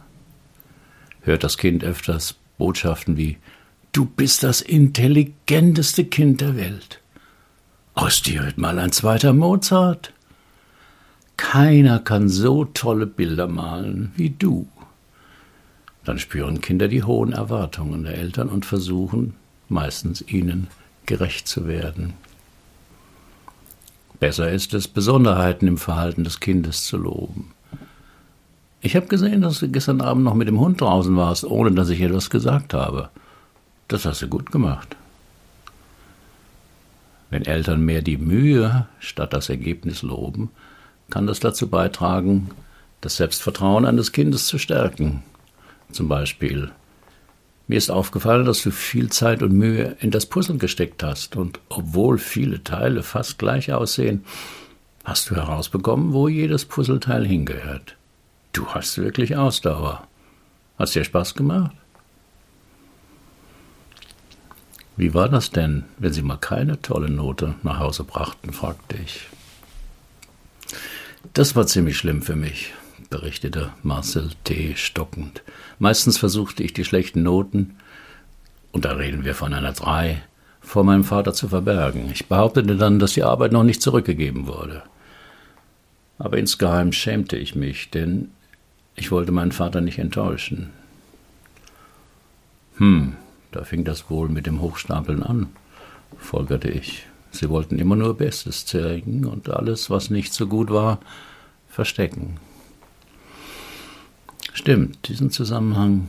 hört 1.23 1.43
das 1.43 1.59
Kind 1.59 1.83
öfters 1.83 2.37
Botschaften 2.59 3.17
wie 3.17 3.39
Du 3.91 4.05
bist 4.05 4.45
das 4.45 4.61
intelligenteste 4.61 6.05
Kind 6.05 6.43
der 6.43 6.55
Welt. 6.55 7.01
Aus 7.95 8.23
dir 8.23 8.45
wird 8.45 8.57
mal 8.57 8.79
ein 8.79 8.93
zweiter 8.93 9.33
Mozart. 9.33 10.13
Keiner 11.37 11.99
kann 11.99 12.29
so 12.29 12.67
tolle 12.67 13.09
Bilder 13.09 13.49
malen 13.49 14.13
wie 14.15 14.31
du. 14.31 14.69
Dann 16.05 16.21
spüren 16.21 16.61
Kinder 16.61 16.87
die 16.87 17.03
hohen 17.03 17.33
Erwartungen 17.33 18.05
der 18.05 18.17
Eltern 18.17 18.49
und 18.49 18.65
versuchen 18.65 19.35
meistens 19.69 20.23
ihnen 20.29 20.69
gerecht 21.05 21.49
zu 21.49 21.67
werden. 21.67 22.15
Besser 24.21 24.51
ist 24.51 24.75
es, 24.75 24.87
Besonderheiten 24.87 25.67
im 25.67 25.79
Verhalten 25.79 26.25
des 26.25 26.41
Kindes 26.41 26.85
zu 26.85 26.99
loben. 26.99 27.53
Ich 28.83 28.95
habe 28.95 29.07
gesehen, 29.07 29.41
dass 29.41 29.61
du 29.61 29.69
gestern 29.69 30.03
Abend 30.03 30.25
noch 30.25 30.35
mit 30.35 30.47
dem 30.47 30.61
Hund 30.61 30.81
draußen 30.81 31.17
warst, 31.17 31.45
ohne 31.45 31.73
dass 31.73 31.89
ich 31.89 32.03
etwas 32.03 32.29
gesagt 32.29 32.75
habe. 32.75 33.09
Das 33.89 34.05
hast 34.05 34.21
du 34.21 34.29
gut 34.29 34.53
gemacht. 34.53 34.95
Wenn 37.31 37.47
Eltern 37.47 37.83
mehr 37.83 38.03
die 38.03 38.19
Mühe 38.19 38.87
statt 38.99 39.33
das 39.33 39.49
Ergebnis 39.49 40.03
loben, 40.03 40.51
kann 41.09 41.27
das 41.27 41.41
dazu 41.41 41.69
beitragen, 41.69 42.51
das 43.01 43.17
Selbstvertrauen 43.17 43.87
eines 43.87 44.13
Kindes 44.13 44.47
zu 44.47 44.59
stärken. 44.59 45.23
Zum 45.93 46.09
Beispiel, 46.09 46.71
mir 47.71 47.77
ist 47.77 47.89
aufgefallen, 47.89 48.47
dass 48.47 48.65
du 48.65 48.73
viel 48.73 49.11
Zeit 49.11 49.45
und 49.45 49.53
Mühe 49.53 49.97
in 50.01 50.11
das 50.11 50.27
Puzzle 50.27 50.59
gesteckt 50.59 51.05
hast, 51.05 51.37
und 51.37 51.61
obwohl 51.69 52.19
viele 52.19 52.65
Teile 52.65 53.05
fast 53.05 53.39
gleich 53.39 53.73
aussehen, 53.73 54.25
hast 55.05 55.31
du 55.31 55.37
herausbekommen, 55.37 56.13
wo 56.13 56.27
jedes 56.27 56.65
Puzzleteil 56.65 57.25
hingehört. 57.25 57.95
Du 58.53 58.67
hast 58.67 58.99
wirklich 58.99 59.37
Ausdauer. 59.37 60.09
Hast 60.81 60.97
dir 60.97 61.05
Spaß 61.05 61.37
gemacht? 61.37 61.71
Wie 64.97 65.15
war 65.15 65.29
das 65.29 65.53
denn, 65.53 65.85
wenn 65.99 66.13
Sie 66.13 66.23
mal 66.23 66.39
keine 66.39 66.83
tolle 66.83 67.09
Note 67.09 67.55
nach 67.63 67.79
Hause 67.79 68.03
brachten? 68.03 68.53
fragte 68.53 68.97
ich. 68.97 69.29
Das 71.35 71.55
war 71.55 71.69
ziemlich 71.69 71.99
schlimm 71.99 72.23
für 72.23 72.35
mich, 72.35 72.75
berichtete 73.11 73.73
Marcel 73.83 74.31
T. 74.45 74.75
stockend. 74.77 75.43
Meistens 75.79 76.17
versuchte 76.17 76.63
ich 76.63 76.73
die 76.73 76.85
schlechten 76.85 77.23
Noten, 77.23 77.77
und 78.73 78.85
da 78.85 78.93
reden 78.93 79.25
wir 79.25 79.35
von 79.35 79.53
einer 79.53 79.73
Drei, 79.73 80.23
vor 80.61 80.85
meinem 80.85 81.05
Vater 81.05 81.35
zu 81.35 81.49
verbergen. 81.49 82.09
Ich 82.13 82.27
behauptete 82.27 82.77
dann, 82.77 83.01
dass 83.01 83.15
die 83.15 83.25
Arbeit 83.25 83.51
noch 83.51 83.65
nicht 83.65 83.83
zurückgegeben 83.83 84.47
wurde. 84.47 84.83
Aber 86.19 86.39
insgeheim 86.39 86.93
schämte 86.93 87.37
ich 87.37 87.57
mich, 87.57 87.91
denn 87.91 88.31
ich 88.95 89.11
wollte 89.11 89.33
meinen 89.33 89.53
Vater 89.53 89.81
nicht 89.81 89.99
enttäuschen. 89.99 90.71
Hm, 92.77 93.17
da 93.51 93.65
fing 93.65 93.85
das 93.85 94.09
wohl 94.09 94.29
mit 94.29 94.47
dem 94.47 94.61
Hochstapeln 94.61 95.23
an, 95.23 95.49
folgerte 96.19 96.69
ich. 96.69 97.07
Sie 97.33 97.49
wollten 97.49 97.79
immer 97.79 97.97
nur 97.97 98.17
Bestes 98.17 98.67
zeigen 98.67 99.25
und 99.25 99.49
alles, 99.49 99.91
was 99.91 100.11
nicht 100.11 100.33
so 100.33 100.47
gut 100.47 100.71
war, 100.71 101.01
verstecken. 101.69 102.39
Stimmt, 104.53 105.09
diesen 105.09 105.31
Zusammenhang 105.31 106.09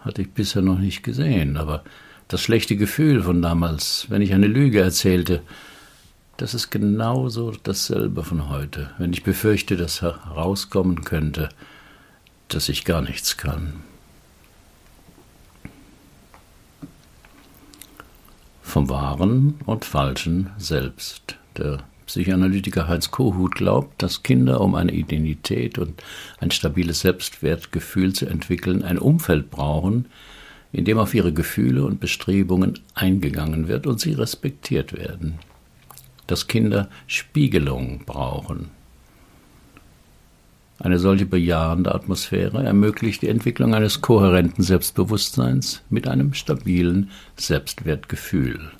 hatte 0.00 0.22
ich 0.22 0.30
bisher 0.30 0.62
noch 0.62 0.78
nicht 0.78 1.02
gesehen, 1.02 1.56
aber 1.56 1.84
das 2.28 2.40
schlechte 2.40 2.76
Gefühl 2.76 3.22
von 3.22 3.42
damals, 3.42 4.06
wenn 4.08 4.22
ich 4.22 4.32
eine 4.32 4.46
Lüge 4.46 4.80
erzählte, 4.80 5.42
das 6.36 6.54
ist 6.54 6.70
genauso 6.70 7.52
dasselbe 7.62 8.24
von 8.24 8.48
heute, 8.48 8.90
wenn 8.98 9.12
ich 9.12 9.22
befürchte, 9.22 9.76
dass 9.76 10.02
herauskommen 10.02 11.04
könnte, 11.04 11.50
dass 12.48 12.68
ich 12.68 12.84
gar 12.84 13.02
nichts 13.02 13.36
kann. 13.36 13.82
Vom 18.62 18.88
Wahren 18.88 19.54
und 19.66 19.84
Falschen 19.84 20.50
selbst. 20.56 21.36
Der 21.58 21.84
Psychoanalytiker 22.12 22.88
Heinz 22.88 23.10
Kohut 23.10 23.54
glaubt, 23.54 24.02
dass 24.02 24.22
Kinder, 24.22 24.60
um 24.60 24.74
eine 24.74 24.92
Identität 24.92 25.78
und 25.78 26.02
ein 26.40 26.50
stabiles 26.50 27.00
Selbstwertgefühl 27.00 28.12
zu 28.12 28.26
entwickeln, 28.26 28.82
ein 28.82 28.98
Umfeld 28.98 29.50
brauchen, 29.50 30.04
in 30.72 30.84
dem 30.84 30.98
auf 30.98 31.14
ihre 31.14 31.32
Gefühle 31.32 31.86
und 31.86 32.00
Bestrebungen 32.00 32.78
eingegangen 32.94 33.66
wird 33.66 33.86
und 33.86 33.98
sie 33.98 34.12
respektiert 34.12 34.92
werden. 34.92 35.38
Dass 36.26 36.48
Kinder 36.48 36.90
Spiegelung 37.06 38.02
brauchen, 38.04 38.68
eine 40.78 40.98
solche 40.98 41.24
bejahende 41.24 41.94
Atmosphäre 41.94 42.62
ermöglicht 42.62 43.22
die 43.22 43.28
Entwicklung 43.28 43.74
eines 43.74 44.02
kohärenten 44.02 44.62
Selbstbewusstseins 44.62 45.80
mit 45.88 46.06
einem 46.06 46.34
stabilen 46.34 47.10
Selbstwertgefühl. 47.36 48.70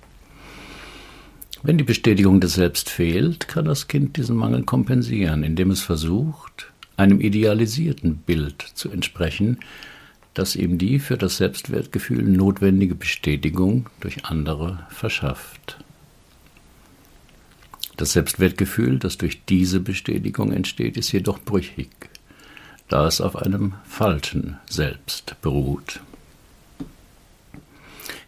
Wenn 1.65 1.79
die 1.79 1.85
Bestätigung 1.85 2.41
des 2.41 2.55
Selbst 2.55 2.91
fehlt, 2.91 3.47
kann 3.47 3.67
das 3.67 3.87
Kind 3.87 4.17
diesen 4.17 4.37
Mangel 4.37 4.65
kompensieren, 4.65 5.45
indem 5.45 5.71
es 5.71 5.81
versucht, 5.81 6.73
einem 6.97 7.21
idealisierten 7.21 8.17
Bild 8.17 8.63
zu 8.75 8.91
entsprechen, 8.91 9.59
das 10.35 10.57
ihm 10.57 10.77
die 10.77 10.99
für 10.99 11.17
das 11.17 11.37
Selbstwertgefühl 11.37 12.25
notwendige 12.25 12.97
Bestätigung 12.97 13.89
durch 14.01 14.25
andere 14.25 14.87
verschafft. 14.89 15.79
Das 17.97 18.15
Selbstwertgefühl, 18.15 18.99
das 18.99 19.17
durch 19.17 19.45
diese 19.45 19.79
Bestätigung 19.79 20.51
entsteht, 20.51 20.97
ist 20.97 21.13
jedoch 21.13 21.39
brüchig, 21.39 21.91
da 22.89 23.07
es 23.07 23.21
auf 23.21 23.37
einem 23.37 23.75
falschen 23.85 24.57
Selbst 24.69 25.37
beruht. 25.43 26.01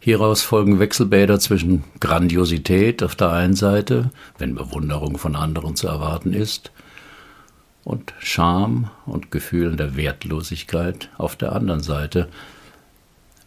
Hieraus 0.04 0.42
folgen 0.42 0.80
Wechselbäder 0.80 1.40
zwischen 1.40 1.82
Grandiosität 1.98 3.02
auf 3.02 3.16
der 3.16 3.32
einen 3.32 3.56
Seite, 3.56 4.10
wenn 4.36 4.54
Bewunderung 4.54 5.16
von 5.16 5.34
anderen 5.34 5.76
zu 5.76 5.88
erwarten 5.88 6.34
ist, 6.34 6.72
und 7.84 8.12
Scham 8.18 8.90
und 9.06 9.30
Gefühlen 9.30 9.78
der 9.78 9.96
Wertlosigkeit 9.96 11.08
auf 11.16 11.36
der 11.36 11.52
anderen 11.52 11.80
Seite, 11.80 12.28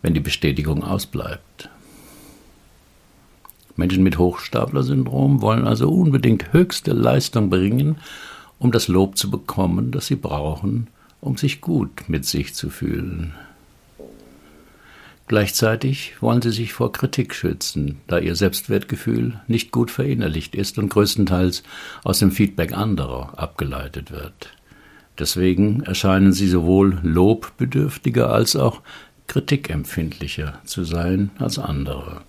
wenn 0.02 0.16
die 0.16 0.20
Bestätigung 0.20 0.84
ausbleibt. 0.84 1.70
Menschen 3.76 4.02
mit 4.02 4.18
Hochstapler-Syndrom 4.18 5.44
wollen 5.44 5.68
also 5.68 5.92
unbedingt 5.92 6.54
höchste 6.54 6.94
Leistung 6.94 7.52
bringen, 7.52 7.98
um 8.58 8.72
das 8.72 8.88
Lob 8.88 9.16
zu 9.16 9.30
bekommen, 9.30 9.92
das 9.92 10.08
sie 10.08 10.16
brauchen, 10.16 10.88
um 11.22 11.38
sich 11.38 11.62
gut 11.62 12.10
mit 12.10 12.26
sich 12.26 12.56
zu 12.56 12.72
fühlen. 12.72 13.36
Gleichzeitig 15.28 16.16
wollen 16.22 16.42
sie 16.42 16.52
sich 16.52 16.72
vor 16.72 16.94
Kritik 16.94 17.36
schützen, 17.36 18.00
da 18.08 18.18
ihr 18.18 18.36
Selbstwertgefühl 18.36 19.42
nicht 19.48 19.72
gut 19.72 19.92
verinnerlicht 19.92 20.56
ist 20.56 20.78
und 20.78 20.88
größtenteils 20.88 21.64
aus 22.06 22.20
dem 22.20 22.32
Feedback 22.32 22.72
anderer 22.72 23.38
abgeleitet 23.38 24.12
wird. 24.12 24.54
Deswegen 25.20 25.84
erscheinen 25.84 26.32
sie 26.32 26.48
sowohl 26.48 27.00
lobbedürftiger 27.04 28.32
als 28.32 28.56
auch 28.56 28.82
kritikempfindlicher 29.28 30.62
zu 30.64 30.86
sein 30.86 31.32
als 31.40 31.60
andere. 31.60 32.22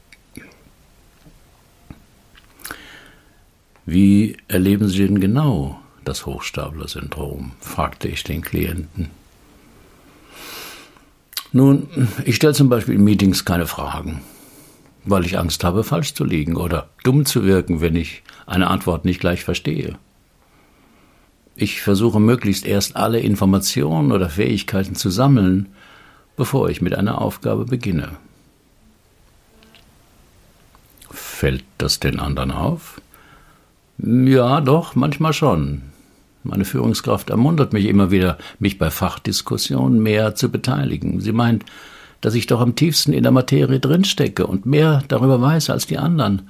Wie 3.86 4.36
erleben 4.48 4.88
Sie 4.88 5.06
denn 5.06 5.20
genau 5.20 5.80
das 6.04 6.26
Hochstapler-Syndrom? 6.26 7.52
fragte 7.60 8.08
ich 8.08 8.24
den 8.24 8.42
Klienten. 8.42 9.10
Nun, 11.52 11.88
ich 12.24 12.36
stelle 12.36 12.52
zum 12.54 12.68
Beispiel 12.68 12.94
in 12.94 13.04
Meetings 13.04 13.44
keine 13.44 13.66
Fragen, 13.66 14.20
weil 15.04 15.24
ich 15.24 15.38
Angst 15.38 15.64
habe, 15.64 15.82
falsch 15.82 16.14
zu 16.14 16.24
liegen 16.24 16.56
oder 16.56 16.90
dumm 17.04 17.24
zu 17.24 17.44
wirken, 17.44 17.80
wenn 17.80 17.96
ich 17.96 18.22
eine 18.46 18.68
Antwort 18.68 19.04
nicht 19.04 19.20
gleich 19.20 19.44
verstehe. 19.44 19.98
Ich 21.56 21.80
versuche 21.80 22.20
möglichst 22.20 22.66
erst 22.66 22.96
alle 22.96 23.18
Informationen 23.18 24.12
oder 24.12 24.28
Fähigkeiten 24.28 24.94
zu 24.94 25.10
sammeln, 25.10 25.70
bevor 26.36 26.68
ich 26.68 26.82
mit 26.82 26.94
einer 26.94 27.20
Aufgabe 27.20 27.64
beginne. 27.64 28.10
Fällt 31.10 31.64
das 31.78 31.98
den 31.98 32.20
anderen 32.20 32.50
auf? 32.50 33.00
Ja, 33.98 34.60
doch, 34.60 34.94
manchmal 34.94 35.32
schon. 35.32 35.82
Meine 36.48 36.64
Führungskraft 36.64 37.28
ermuntert 37.28 37.74
mich 37.74 37.84
immer 37.84 38.10
wieder, 38.10 38.38
mich 38.58 38.78
bei 38.78 38.90
Fachdiskussionen 38.90 40.02
mehr 40.02 40.34
zu 40.34 40.50
beteiligen. 40.50 41.20
Sie 41.20 41.32
meint, 41.32 41.66
dass 42.22 42.34
ich 42.34 42.46
doch 42.46 42.62
am 42.62 42.74
tiefsten 42.74 43.12
in 43.12 43.22
der 43.22 43.32
Materie 43.32 43.80
drinstecke 43.80 44.46
und 44.46 44.64
mehr 44.64 45.04
darüber 45.08 45.42
weiß 45.42 45.68
als 45.68 45.86
die 45.86 45.98
anderen, 45.98 46.48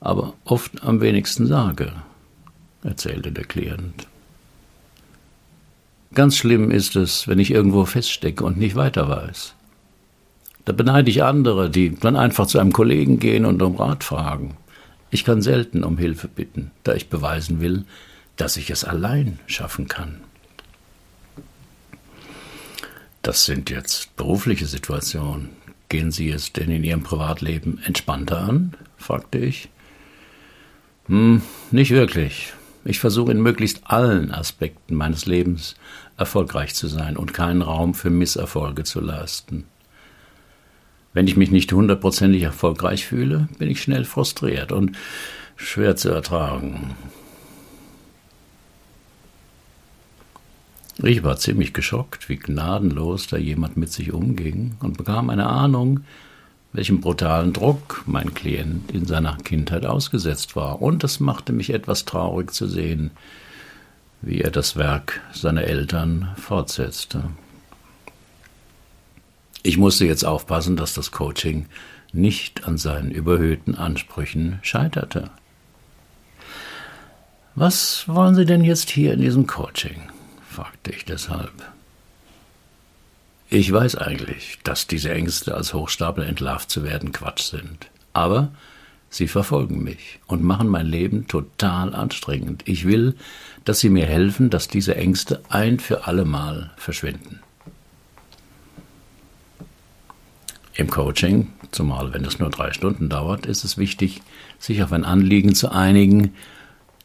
aber 0.00 0.32
oft 0.46 0.82
am 0.82 1.02
wenigsten 1.02 1.46
sage, 1.46 1.92
erzählte 2.82 3.32
der 3.32 3.44
Klient. 3.44 4.06
Ganz 6.14 6.38
schlimm 6.38 6.70
ist 6.70 6.96
es, 6.96 7.28
wenn 7.28 7.38
ich 7.38 7.50
irgendwo 7.50 7.84
feststecke 7.84 8.44
und 8.44 8.56
nicht 8.56 8.76
weiter 8.76 9.10
weiß. 9.10 9.54
Da 10.64 10.72
beneide 10.72 11.10
ich 11.10 11.22
andere, 11.22 11.68
die 11.68 11.94
dann 11.94 12.16
einfach 12.16 12.46
zu 12.46 12.58
einem 12.58 12.72
Kollegen 12.72 13.18
gehen 13.18 13.44
und 13.44 13.60
um 13.60 13.76
Rat 13.76 14.04
fragen. 14.04 14.56
Ich 15.10 15.22
kann 15.22 15.42
selten 15.42 15.84
um 15.84 15.98
Hilfe 15.98 16.28
bitten, 16.28 16.70
da 16.82 16.94
ich 16.94 17.10
beweisen 17.10 17.60
will, 17.60 17.84
dass 18.36 18.56
ich 18.56 18.70
es 18.70 18.84
allein 18.84 19.38
schaffen 19.46 19.88
kann. 19.88 20.20
Das 23.22 23.44
sind 23.46 23.70
jetzt 23.70 24.14
berufliche 24.16 24.66
Situationen. 24.66 25.50
Gehen 25.88 26.10
Sie 26.10 26.30
es 26.30 26.52
denn 26.52 26.70
in 26.70 26.84
Ihrem 26.84 27.02
Privatleben 27.02 27.80
entspannter 27.84 28.40
an? 28.40 28.74
fragte 28.96 29.38
ich. 29.38 29.68
Hm, 31.06 31.42
nicht 31.70 31.90
wirklich. 31.90 32.52
Ich 32.84 32.98
versuche 32.98 33.32
in 33.32 33.40
möglichst 33.40 33.80
allen 33.84 34.30
Aspekten 34.30 34.94
meines 34.94 35.24
Lebens 35.24 35.74
erfolgreich 36.18 36.74
zu 36.74 36.86
sein 36.86 37.16
und 37.16 37.32
keinen 37.32 37.62
Raum 37.62 37.94
für 37.94 38.10
Misserfolge 38.10 38.84
zu 38.84 39.00
leisten. 39.00 39.64
Wenn 41.14 41.26
ich 41.26 41.36
mich 41.36 41.50
nicht 41.50 41.72
hundertprozentig 41.72 42.42
erfolgreich 42.42 43.06
fühle, 43.06 43.48
bin 43.58 43.70
ich 43.70 43.80
schnell 43.80 44.04
frustriert 44.04 44.72
und 44.72 44.96
schwer 45.56 45.96
zu 45.96 46.10
ertragen. 46.10 46.94
Ich 51.02 51.22
war 51.24 51.36
ziemlich 51.36 51.72
geschockt, 51.72 52.28
wie 52.28 52.36
gnadenlos 52.36 53.26
da 53.26 53.36
jemand 53.36 53.76
mit 53.76 53.92
sich 53.92 54.12
umging 54.12 54.76
und 54.80 54.96
bekam 54.96 55.28
eine 55.28 55.46
Ahnung, 55.46 56.00
welchem 56.72 57.00
brutalen 57.00 57.52
Druck 57.52 58.02
mein 58.06 58.34
Klient 58.34 58.92
in 58.92 59.06
seiner 59.06 59.36
Kindheit 59.38 59.86
ausgesetzt 59.86 60.56
war. 60.56 60.82
Und 60.82 61.02
es 61.04 61.20
machte 61.20 61.52
mich 61.52 61.70
etwas 61.70 62.04
traurig 62.04 62.52
zu 62.52 62.68
sehen, 62.68 63.10
wie 64.22 64.40
er 64.40 64.50
das 64.50 64.76
Werk 64.76 65.20
seiner 65.32 65.64
Eltern 65.64 66.28
fortsetzte. 66.36 67.24
Ich 69.62 69.78
musste 69.78 70.06
jetzt 70.06 70.24
aufpassen, 70.24 70.76
dass 70.76 70.94
das 70.94 71.10
Coaching 71.10 71.66
nicht 72.12 72.64
an 72.64 72.76
seinen 72.76 73.10
überhöhten 73.10 73.74
Ansprüchen 73.74 74.58
scheiterte. 74.62 75.30
Was 77.56 78.08
wollen 78.08 78.34
Sie 78.34 78.46
denn 78.46 78.64
jetzt 78.64 78.90
hier 78.90 79.14
in 79.14 79.20
diesem 79.20 79.46
Coaching? 79.46 80.02
Fragte 80.54 80.92
ich 80.92 81.04
deshalb. 81.04 81.52
Ich 83.50 83.72
weiß 83.72 83.96
eigentlich, 83.96 84.58
dass 84.62 84.86
diese 84.86 85.12
Ängste 85.12 85.54
als 85.54 85.74
Hochstapler 85.74 86.26
entlarvt 86.26 86.70
zu 86.70 86.84
werden 86.84 87.10
Quatsch 87.12 87.42
sind. 87.42 87.88
Aber 88.12 88.52
sie 89.10 89.26
verfolgen 89.26 89.82
mich 89.82 90.20
und 90.26 90.44
machen 90.44 90.68
mein 90.68 90.86
Leben 90.86 91.26
total 91.26 91.94
anstrengend. 91.94 92.62
Ich 92.66 92.86
will, 92.86 93.16
dass 93.64 93.80
sie 93.80 93.90
mir 93.90 94.06
helfen, 94.06 94.48
dass 94.48 94.68
diese 94.68 94.94
Ängste 94.94 95.42
ein 95.48 95.80
für 95.80 96.06
allemal 96.06 96.70
verschwinden. 96.76 97.40
Im 100.74 100.88
Coaching, 100.88 101.52
zumal 101.72 102.14
wenn 102.14 102.24
es 102.24 102.38
nur 102.38 102.50
drei 102.50 102.72
Stunden 102.72 103.08
dauert, 103.08 103.46
ist 103.46 103.64
es 103.64 103.76
wichtig, 103.76 104.22
sich 104.58 104.82
auf 104.82 104.92
ein 104.92 105.04
Anliegen 105.04 105.54
zu 105.54 105.70
einigen, 105.70 106.34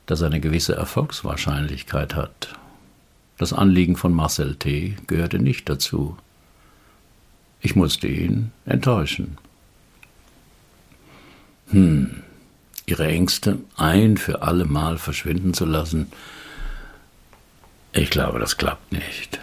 das 0.06 0.22
eine 0.22 0.40
gewisse 0.40 0.76
Erfolgswahrscheinlichkeit 0.76 2.16
hat. 2.16 2.60
Das 3.40 3.54
Anliegen 3.54 3.96
von 3.96 4.14
Marcel 4.14 4.58
T. 4.58 4.98
gehörte 5.08 5.40
nicht 5.40 5.70
dazu. 5.70 6.18
Ich 7.62 7.74
musste 7.74 8.08
ihn 8.08 8.52
enttäuschen. 8.66 9.38
Hm, 11.70 12.22
ihre 12.86 13.08
Ängste 13.08 13.60
ein 13.78 14.18
für 14.18 14.42
alle 14.42 14.66
Mal 14.66 14.98
verschwinden 14.98 15.54
zu 15.54 15.66
lassen, 15.66 16.08
ich 17.94 18.10
glaube, 18.10 18.40
das 18.40 18.58
klappt 18.58 18.92
nicht. 18.92 19.40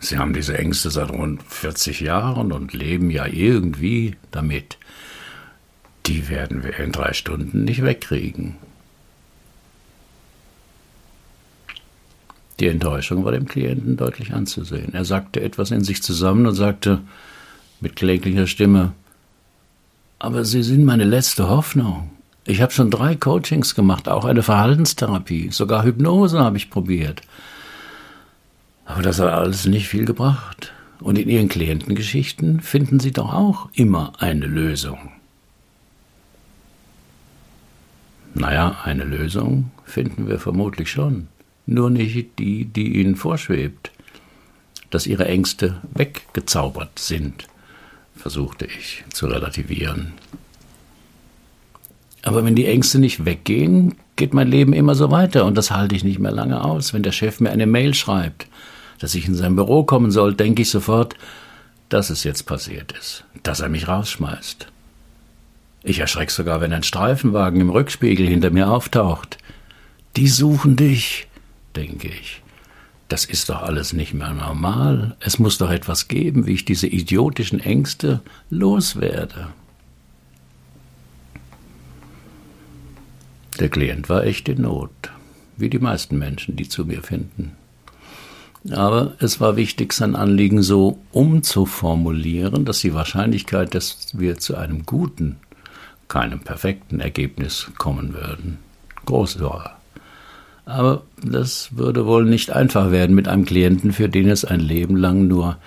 Sie 0.00 0.18
haben 0.18 0.34
diese 0.34 0.58
Ängste 0.58 0.90
seit 0.90 1.10
rund 1.10 1.40
40 1.44 2.00
Jahren 2.00 2.50
und 2.50 2.72
leben 2.72 3.10
ja 3.10 3.26
irgendwie 3.26 4.16
damit. 4.32 4.76
Die 6.06 6.28
werden 6.28 6.64
wir 6.64 6.78
in 6.80 6.90
drei 6.90 7.12
Stunden 7.12 7.62
nicht 7.64 7.82
wegkriegen. 7.82 8.56
Die 12.60 12.68
Enttäuschung 12.68 13.24
war 13.24 13.32
dem 13.32 13.46
Klienten 13.46 13.96
deutlich 13.96 14.32
anzusehen. 14.32 14.94
Er 14.94 15.04
sagte 15.04 15.40
etwas 15.40 15.70
in 15.70 15.82
sich 15.82 16.02
zusammen 16.02 16.46
und 16.46 16.54
sagte 16.54 17.00
mit 17.80 17.96
kläglicher 17.96 18.46
Stimme, 18.46 18.92
aber 20.20 20.44
Sie 20.44 20.62
sind 20.62 20.84
meine 20.84 21.04
letzte 21.04 21.48
Hoffnung. 21.48 22.10
Ich 22.46 22.62
habe 22.62 22.72
schon 22.72 22.90
drei 22.90 23.16
Coachings 23.16 23.74
gemacht, 23.74 24.08
auch 24.08 24.24
eine 24.24 24.42
Verhaltenstherapie, 24.42 25.50
sogar 25.50 25.84
Hypnose 25.84 26.38
habe 26.38 26.56
ich 26.56 26.70
probiert. 26.70 27.22
Aber 28.86 29.02
das 29.02 29.18
hat 29.18 29.30
alles 29.30 29.66
nicht 29.66 29.88
viel 29.88 30.04
gebracht. 30.04 30.72
Und 31.00 31.18
in 31.18 31.28
Ihren 31.28 31.48
Klientengeschichten 31.48 32.60
finden 32.60 33.00
Sie 33.00 33.12
doch 33.12 33.32
auch 33.32 33.68
immer 33.74 34.12
eine 34.18 34.46
Lösung. 34.46 35.10
Naja, 38.34 38.78
eine 38.84 39.04
Lösung 39.04 39.70
finden 39.84 40.28
wir 40.28 40.38
vermutlich 40.38 40.90
schon 40.90 41.28
nur 41.66 41.90
nicht 41.90 42.38
die, 42.38 42.66
die 42.66 43.00
ihnen 43.00 43.16
vorschwebt, 43.16 43.90
dass 44.90 45.06
ihre 45.06 45.26
Ängste 45.26 45.80
weggezaubert 45.94 46.98
sind, 46.98 47.48
versuchte 48.16 48.66
ich 48.66 49.04
zu 49.12 49.26
relativieren. 49.26 50.12
Aber 52.22 52.44
wenn 52.44 52.54
die 52.54 52.66
Ängste 52.66 52.98
nicht 52.98 53.24
weggehen, 53.24 53.96
geht 54.16 54.32
mein 54.32 54.48
Leben 54.48 54.72
immer 54.72 54.94
so 54.94 55.10
weiter 55.10 55.44
und 55.44 55.56
das 55.58 55.70
halte 55.70 55.94
ich 55.94 56.04
nicht 56.04 56.18
mehr 56.18 56.32
lange 56.32 56.62
aus. 56.64 56.94
Wenn 56.94 57.02
der 57.02 57.12
Chef 57.12 57.40
mir 57.40 57.50
eine 57.50 57.66
Mail 57.66 57.94
schreibt, 57.94 58.46
dass 58.98 59.14
ich 59.14 59.26
in 59.26 59.34
sein 59.34 59.56
Büro 59.56 59.84
kommen 59.84 60.10
soll, 60.10 60.34
denke 60.34 60.62
ich 60.62 60.70
sofort, 60.70 61.16
dass 61.88 62.10
es 62.10 62.24
jetzt 62.24 62.44
passiert 62.44 62.92
ist, 62.92 63.24
dass 63.42 63.60
er 63.60 63.68
mich 63.68 63.88
rausschmeißt. 63.88 64.68
Ich 65.82 65.98
erschrecke 65.98 66.32
sogar, 66.32 66.60
wenn 66.62 66.72
ein 66.72 66.82
Streifenwagen 66.82 67.60
im 67.60 67.68
Rückspiegel 67.68 68.26
hinter 68.26 68.50
mir 68.50 68.70
auftaucht. 68.70 69.36
Die 70.16 70.28
suchen 70.28 70.76
dich, 70.76 71.26
denke 71.76 72.08
ich. 72.08 72.42
Das 73.08 73.24
ist 73.24 73.48
doch 73.48 73.62
alles 73.62 73.92
nicht 73.92 74.14
mehr 74.14 74.32
normal. 74.32 75.16
Es 75.20 75.38
muss 75.38 75.58
doch 75.58 75.70
etwas 75.70 76.08
geben, 76.08 76.46
wie 76.46 76.54
ich 76.54 76.64
diese 76.64 76.86
idiotischen 76.86 77.60
Ängste 77.60 78.22
loswerde. 78.50 79.48
Der 83.60 83.68
Klient 83.68 84.08
war 84.08 84.24
echt 84.24 84.48
in 84.48 84.62
Not, 84.62 84.90
wie 85.56 85.70
die 85.70 85.78
meisten 85.78 86.18
Menschen, 86.18 86.56
die 86.56 86.68
zu 86.68 86.86
mir 86.86 87.02
finden. 87.02 87.52
Aber 88.70 89.12
es 89.20 89.40
war 89.40 89.56
wichtig, 89.56 89.92
sein 89.92 90.16
Anliegen 90.16 90.62
so 90.62 90.98
umzuformulieren, 91.12 92.64
dass 92.64 92.80
die 92.80 92.94
Wahrscheinlichkeit, 92.94 93.74
dass 93.74 94.08
wir 94.14 94.38
zu 94.38 94.56
einem 94.56 94.86
guten, 94.86 95.36
keinem 96.08 96.40
perfekten 96.40 97.00
Ergebnis 97.00 97.70
kommen 97.76 98.14
würden, 98.14 98.58
groß 99.04 99.40
war. 99.40 99.78
Aber 100.66 101.02
das 101.22 101.76
würde 101.76 102.06
wohl 102.06 102.24
nicht 102.24 102.50
einfach 102.50 102.90
werden 102.90 103.14
mit 103.14 103.28
einem 103.28 103.44
Klienten, 103.44 103.92
für 103.92 104.08
den 104.08 104.28
es 104.28 104.44
ein 104.44 104.60
Leben 104.60 104.96
lang 104.96 105.28
nur 105.28 105.58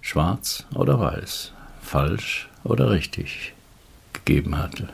schwarz 0.00 0.66
oder 0.74 0.98
weiß, 0.98 1.52
falsch 1.80 2.48
oder 2.64 2.90
richtig 2.90 3.54
gegeben 4.12 4.58
hatte. 4.58 4.88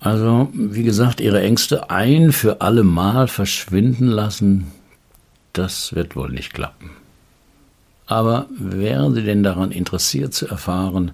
Also, 0.00 0.48
wie 0.54 0.82
gesagt, 0.82 1.20
ihre 1.20 1.42
Ängste 1.42 1.90
ein 1.90 2.32
für 2.32 2.62
alle 2.62 2.84
Mal 2.84 3.28
verschwinden 3.28 4.06
lassen, 4.06 4.70
das 5.52 5.94
wird 5.94 6.16
wohl 6.16 6.30
nicht 6.30 6.54
klappen. 6.54 6.90
Aber 8.06 8.46
wären 8.58 9.14
Sie 9.14 9.22
denn 9.22 9.42
daran 9.42 9.70
interessiert 9.70 10.32
zu 10.32 10.48
erfahren, 10.48 11.12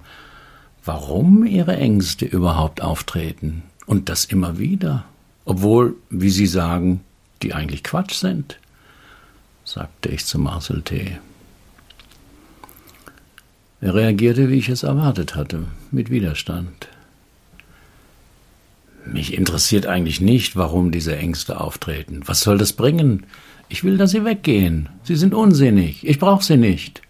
warum 0.85 1.45
Ihre 1.45 1.77
Ängste 1.77 2.25
überhaupt 2.25 2.81
auftreten 2.81 3.65
und 3.87 4.09
das 4.09 4.25
immer 4.25 4.59
wieder? 4.59 5.05
Obwohl, 5.47 5.97
wie 6.11 6.29
Sie 6.31 6.47
sagen, 6.47 7.01
die 7.41 7.55
eigentlich 7.55 7.85
Quatsch 7.85 8.15
sind, 8.15 8.59
sagte 9.65 10.09
ich 10.11 10.27
zu 10.27 10.39
Marcel 10.39 10.83
T. 10.83 11.19
Er 13.81 13.95
reagierte, 13.95 14.51
wie 14.51 14.59
ich 14.59 14.69
es 14.69 14.83
erwartet 14.83 15.37
hatte, 15.37 15.65
mit 15.93 16.11
Widerstand. 16.11 16.89
Mich 19.05 19.35
interessiert 19.35 19.87
eigentlich 19.87 20.21
nicht, 20.21 20.57
warum 20.57 20.91
diese 20.91 21.17
Ängste 21.17 21.61
auftreten. 21.61 22.23
Was 22.25 22.41
soll 22.41 22.59
das 22.59 22.73
bringen? 22.73 23.27
Ich 23.69 23.85
will, 23.85 23.99
dass 23.99 24.11
sie 24.11 24.25
weggehen. 24.25 24.89
Sie 25.05 25.15
sind 25.15 25.33
unsinnig. 25.33 26.05
Ich 26.05 26.19
brauche 26.19 26.45
sie 26.45 26.57
nicht. 26.57 27.03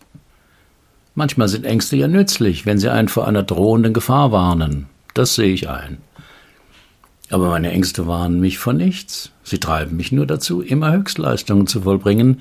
Manchmal 1.14 1.48
sind 1.48 1.64
Ängste 1.64 1.96
ja 1.96 2.08
nützlich, 2.08 2.66
wenn 2.66 2.78
sie 2.78 2.92
einen 2.92 3.08
vor 3.08 3.26
einer 3.26 3.42
drohenden 3.42 3.94
Gefahr 3.94 4.30
warnen. 4.30 4.86
Das 5.14 5.36
sehe 5.36 5.54
ich 5.54 5.70
ein. 5.70 5.98
Aber 7.28 7.48
meine 7.48 7.72
Ängste 7.72 8.06
warnen 8.06 8.40
mich 8.40 8.58
vor 8.58 8.72
nichts. 8.72 9.32
Sie 9.42 9.58
treiben 9.58 9.96
mich 9.96 10.12
nur 10.12 10.26
dazu, 10.26 10.62
immer 10.62 10.92
Höchstleistungen 10.92 11.66
zu 11.66 11.82
vollbringen, 11.82 12.40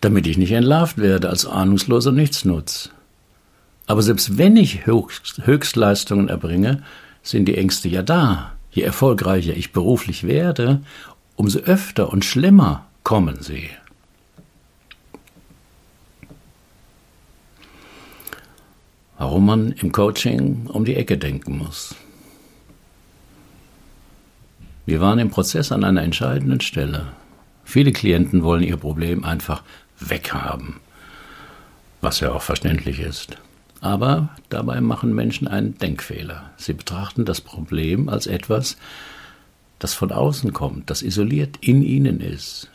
damit 0.00 0.26
ich 0.26 0.38
nicht 0.38 0.52
entlarvt 0.52 0.98
werde 0.98 1.28
als 1.28 1.46
ahnungsloser 1.46 2.12
Nichtsnutz. 2.12 2.90
Aber 3.86 4.02
selbst 4.02 4.36
wenn 4.36 4.56
ich 4.56 4.86
Höchst 4.86 5.46
Höchstleistungen 5.46 6.28
erbringe, 6.28 6.82
sind 7.22 7.46
die 7.46 7.56
Ängste 7.56 7.88
ja 7.88 8.02
da. 8.02 8.52
Je 8.70 8.82
erfolgreicher 8.82 9.56
ich 9.56 9.72
beruflich 9.72 10.26
werde, 10.26 10.82
umso 11.36 11.60
öfter 11.60 12.12
und 12.12 12.24
schlimmer 12.24 12.86
kommen 13.02 13.38
sie. 13.40 13.70
Warum 19.16 19.46
man 19.46 19.72
im 19.72 19.90
Coaching 19.90 20.66
um 20.68 20.84
die 20.84 20.94
Ecke 20.94 21.18
denken 21.18 21.58
muss. 21.58 21.94
Wir 24.88 25.02
waren 25.02 25.18
im 25.18 25.28
Prozess 25.28 25.70
an 25.70 25.84
einer 25.84 26.02
entscheidenden 26.02 26.62
Stelle. 26.62 27.08
Viele 27.62 27.92
Klienten 27.92 28.42
wollen 28.42 28.62
ihr 28.62 28.78
Problem 28.78 29.22
einfach 29.22 29.62
weghaben, 30.00 30.76
was 32.00 32.20
ja 32.20 32.32
auch 32.32 32.40
verständlich 32.40 32.98
ist. 32.98 33.36
Aber 33.82 34.30
dabei 34.48 34.80
machen 34.80 35.14
Menschen 35.14 35.46
einen 35.46 35.76
Denkfehler. 35.76 36.52
Sie 36.56 36.72
betrachten 36.72 37.26
das 37.26 37.42
Problem 37.42 38.08
als 38.08 38.26
etwas, 38.26 38.78
das 39.78 39.92
von 39.92 40.10
außen 40.10 40.54
kommt, 40.54 40.88
das 40.88 41.02
isoliert 41.02 41.58
in 41.60 41.82
ihnen 41.82 42.22
ist, 42.22 42.70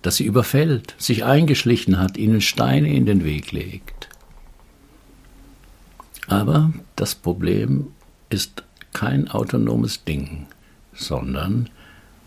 das 0.00 0.16
sie 0.16 0.24
überfällt, 0.24 0.94
sich 0.96 1.26
eingeschlichen 1.26 1.98
hat, 1.98 2.16
ihnen 2.16 2.40
Steine 2.40 2.90
in 2.90 3.04
den 3.04 3.22
Weg 3.22 3.52
legt. 3.52 4.08
Aber 6.26 6.72
das 6.96 7.14
Problem 7.14 7.88
ist 8.30 8.62
kein 8.94 9.30
autonomes 9.30 10.04
Ding, 10.04 10.46
sondern 11.00 11.68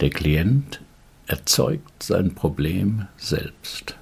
der 0.02 0.10
Klient 0.10 0.82
erzeugt 1.28 2.04
sein 2.04 2.36
Problem 2.36 3.08
selbst. 3.18 3.96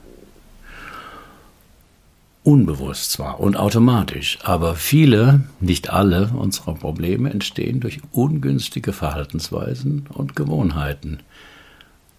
Unbewusst 2.43 3.11
zwar 3.11 3.39
und 3.39 3.55
automatisch, 3.55 4.39
aber 4.41 4.75
viele, 4.75 5.41
nicht 5.59 5.91
alle 5.91 6.29
unserer 6.29 6.73
Probleme 6.73 7.29
entstehen 7.29 7.79
durch 7.79 7.99
ungünstige 8.11 8.93
Verhaltensweisen 8.93 10.07
und 10.11 10.35
Gewohnheiten, 10.35 11.19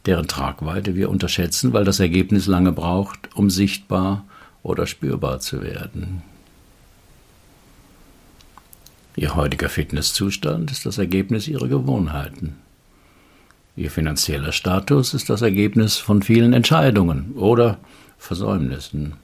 deren 0.06 0.28
Tragweite 0.28 0.94
wir 0.94 1.10
unterschätzen, 1.10 1.72
weil 1.72 1.84
das 1.84 1.98
Ergebnis 1.98 2.46
lange 2.46 2.70
braucht, 2.70 3.34
um 3.34 3.50
sichtbar 3.50 4.24
oder 4.62 4.86
spürbar 4.86 5.40
zu 5.40 5.62
werden. 5.62 6.22
Ihr 9.14 9.34
heutiger 9.34 9.68
Fitnesszustand 9.68 10.70
ist 10.70 10.86
das 10.86 10.98
Ergebnis 10.98 11.46
Ihrer 11.46 11.68
Gewohnheiten. 11.68 12.56
Ihr 13.76 13.90
finanzieller 13.90 14.52
Status 14.52 15.14
ist 15.14 15.30
das 15.30 15.42
Ergebnis 15.42 15.96
von 15.96 16.22
vielen 16.22 16.52
Entscheidungen 16.52 17.32
oder 17.32 17.78
Versäumnissen. 18.18 19.14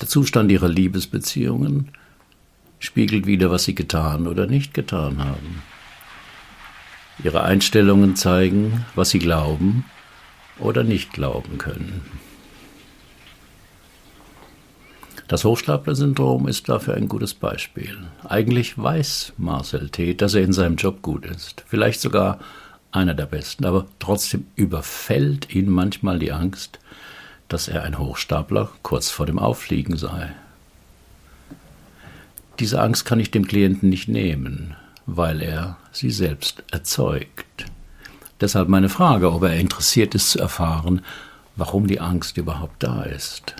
Der 0.00 0.08
Zustand 0.08 0.50
ihrer 0.50 0.68
Liebesbeziehungen 0.68 1.88
spiegelt 2.78 3.26
wider, 3.26 3.50
was 3.50 3.64
sie 3.64 3.74
getan 3.74 4.26
oder 4.26 4.46
nicht 4.46 4.74
getan 4.74 5.24
haben. 5.24 5.62
Ihre 7.22 7.42
Einstellungen 7.42 8.16
zeigen, 8.16 8.84
was 8.94 9.10
sie 9.10 9.18
glauben 9.18 9.84
oder 10.58 10.84
nicht 10.84 11.12
glauben 11.12 11.56
können. 11.58 12.02
Das 15.28 15.44
Hochstapler-Syndrom 15.44 16.46
ist 16.46 16.68
dafür 16.68 16.94
ein 16.94 17.08
gutes 17.08 17.34
Beispiel. 17.34 17.98
Eigentlich 18.28 18.78
weiß 18.80 19.32
Marcel 19.38 19.88
T., 19.88 20.14
dass 20.14 20.34
er 20.34 20.42
in 20.42 20.52
seinem 20.52 20.76
Job 20.76 21.02
gut 21.02 21.26
ist, 21.26 21.64
vielleicht 21.66 22.00
sogar 22.00 22.38
einer 22.92 23.14
der 23.14 23.26
besten, 23.26 23.64
aber 23.64 23.86
trotzdem 23.98 24.46
überfällt 24.54 25.52
ihn 25.52 25.68
manchmal 25.68 26.20
die 26.20 26.30
Angst, 26.30 26.78
dass 27.48 27.66
er 27.66 27.82
ein 27.82 27.98
Hochstapler 27.98 28.70
kurz 28.82 29.10
vor 29.10 29.26
dem 29.26 29.40
Auffliegen 29.40 29.96
sei. 29.96 30.32
Diese 32.60 32.80
Angst 32.80 33.04
kann 33.04 33.18
ich 33.18 33.32
dem 33.32 33.48
Klienten 33.48 33.88
nicht 33.88 34.08
nehmen, 34.08 34.76
weil 35.06 35.42
er 35.42 35.76
sie 35.90 36.10
selbst 36.10 36.62
erzeugt. 36.70 37.66
Deshalb 38.40 38.68
meine 38.68 38.88
Frage, 38.88 39.32
ob 39.32 39.42
er 39.42 39.56
interessiert 39.56 40.14
ist 40.14 40.30
zu 40.30 40.38
erfahren, 40.38 41.02
warum 41.56 41.88
die 41.88 42.00
Angst 42.00 42.36
überhaupt 42.36 42.82
da 42.82 43.02
ist. 43.02 43.56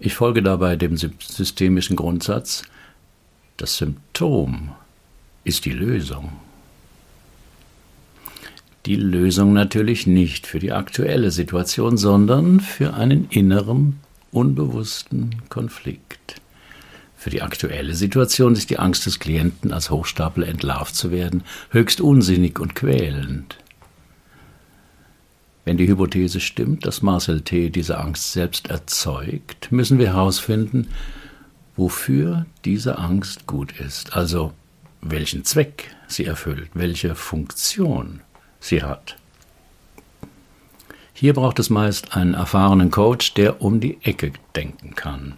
Ich 0.00 0.14
folge 0.14 0.42
dabei 0.42 0.76
dem 0.76 0.96
systemischen 0.96 1.96
Grundsatz, 1.96 2.62
das 3.56 3.76
Symptom 3.76 4.72
ist 5.44 5.64
die 5.64 5.72
Lösung 5.72 6.32
die 8.88 8.96
Lösung 8.96 9.52
natürlich 9.52 10.06
nicht 10.06 10.46
für 10.46 10.58
die 10.58 10.72
aktuelle 10.72 11.30
Situation, 11.30 11.98
sondern 11.98 12.58
für 12.58 12.94
einen 12.94 13.28
inneren, 13.28 14.00
unbewussten 14.32 15.42
Konflikt. 15.50 16.40
Für 17.14 17.28
die 17.28 17.42
aktuelle 17.42 17.94
Situation 17.94 18.54
ist 18.54 18.70
die 18.70 18.78
Angst 18.78 19.04
des 19.04 19.18
Klienten, 19.18 19.72
als 19.72 19.90
Hochstapler 19.90 20.48
entlarvt 20.48 20.94
zu 20.94 21.10
werden, 21.10 21.42
höchst 21.70 22.00
unsinnig 22.00 22.58
und 22.60 22.74
quälend. 22.74 23.58
Wenn 25.68 25.76
die 25.76 25.86
Hypothese 25.86 26.40
stimmt, 26.40 26.86
dass 26.86 27.02
Marcel 27.02 27.42
T. 27.42 27.68
diese 27.68 27.98
Angst 27.98 28.32
selbst 28.32 28.70
erzeugt, 28.70 29.70
müssen 29.70 29.98
wir 29.98 30.14
herausfinden, 30.14 30.88
wofür 31.76 32.46
diese 32.64 32.96
Angst 32.96 33.46
gut 33.46 33.78
ist, 33.78 34.16
also 34.16 34.54
welchen 35.02 35.44
Zweck 35.44 35.94
sie 36.06 36.24
erfüllt, 36.24 36.70
welche 36.72 37.14
Funktion 37.14 38.20
sie 38.60 38.82
hat. 38.82 39.18
Hier 41.12 41.34
braucht 41.34 41.58
es 41.58 41.68
meist 41.68 42.16
einen 42.16 42.32
erfahrenen 42.32 42.90
Coach, 42.90 43.34
der 43.34 43.60
um 43.60 43.78
die 43.78 43.98
Ecke 44.02 44.32
denken 44.56 44.94
kann. 44.94 45.34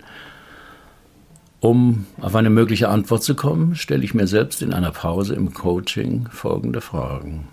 Um 1.59 2.07
auf 2.21 2.37
eine 2.37 2.51
mögliche 2.51 2.89
Antwort 2.89 3.25
zu 3.25 3.35
kommen, 3.35 3.75
stelle 3.75 4.05
ich 4.05 4.15
mir 4.15 4.29
selbst 4.29 4.63
in 4.63 4.73
einer 4.73 4.93
Pause 4.93 5.35
im 5.35 5.53
Coaching 5.55 6.29
folgende 6.31 6.81
Fragen. 6.81 7.49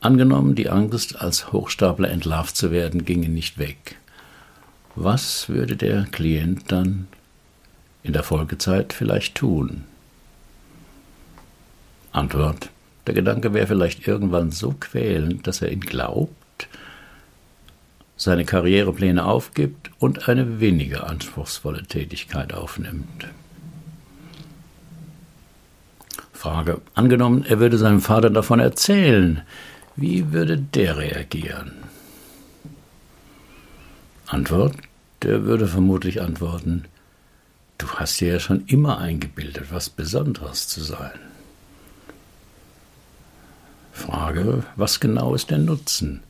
Angenommen, 0.00 0.54
die 0.54 0.70
Angst, 0.70 1.20
als 1.20 1.52
Hochstapler 1.52 2.10
entlarvt 2.10 2.56
zu 2.56 2.70
werden, 2.70 3.04
ginge 3.04 3.28
nicht 3.28 3.58
weg. 3.58 3.96
Was 4.94 5.48
würde 5.48 5.76
der 5.76 6.04
Klient 6.10 6.72
dann 6.72 7.06
in 8.02 8.14
der 8.14 8.22
Folgezeit 8.22 8.94
vielleicht 8.94 9.34
tun? 9.34 9.84
Antwort. 12.12 12.70
Der 13.06 13.14
Gedanke 13.14 13.52
wäre 13.54 13.66
vielleicht 13.66 14.06
irgendwann 14.06 14.50
so 14.50 14.74
quälend, 14.78 15.46
dass 15.46 15.62
er 15.62 15.70
ihn 15.70 15.80
glaubt, 15.80 16.68
seine 18.16 18.44
Karrierepläne 18.44 19.24
aufgibt 19.24 19.90
und 19.98 20.28
eine 20.28 20.60
weniger 20.60 21.08
anspruchsvolle 21.08 21.84
Tätigkeit 21.84 22.52
aufnimmt. 22.52 23.26
Frage. 26.32 26.80
Angenommen, 26.94 27.44
er 27.46 27.60
würde 27.60 27.78
seinem 27.78 28.00
Vater 28.00 28.30
davon 28.30 28.60
erzählen, 28.60 29.42
wie 30.00 30.32
würde 30.32 30.56
der 30.56 30.96
reagieren? 30.96 31.72
Antwort. 34.26 34.76
Der 35.22 35.44
würde 35.44 35.68
vermutlich 35.68 36.22
antworten, 36.22 36.86
du 37.76 37.86
hast 37.90 38.20
dir 38.20 38.32
ja 38.32 38.40
schon 38.40 38.64
immer 38.66 38.96
eingebildet, 38.96 39.66
was 39.70 39.90
Besonderes 39.90 40.66
zu 40.66 40.82
sein. 40.82 41.18
Frage, 43.92 44.64
was 44.76 44.98
genau 44.98 45.34
ist 45.34 45.50
der 45.50 45.58
Nutzen 45.58 46.22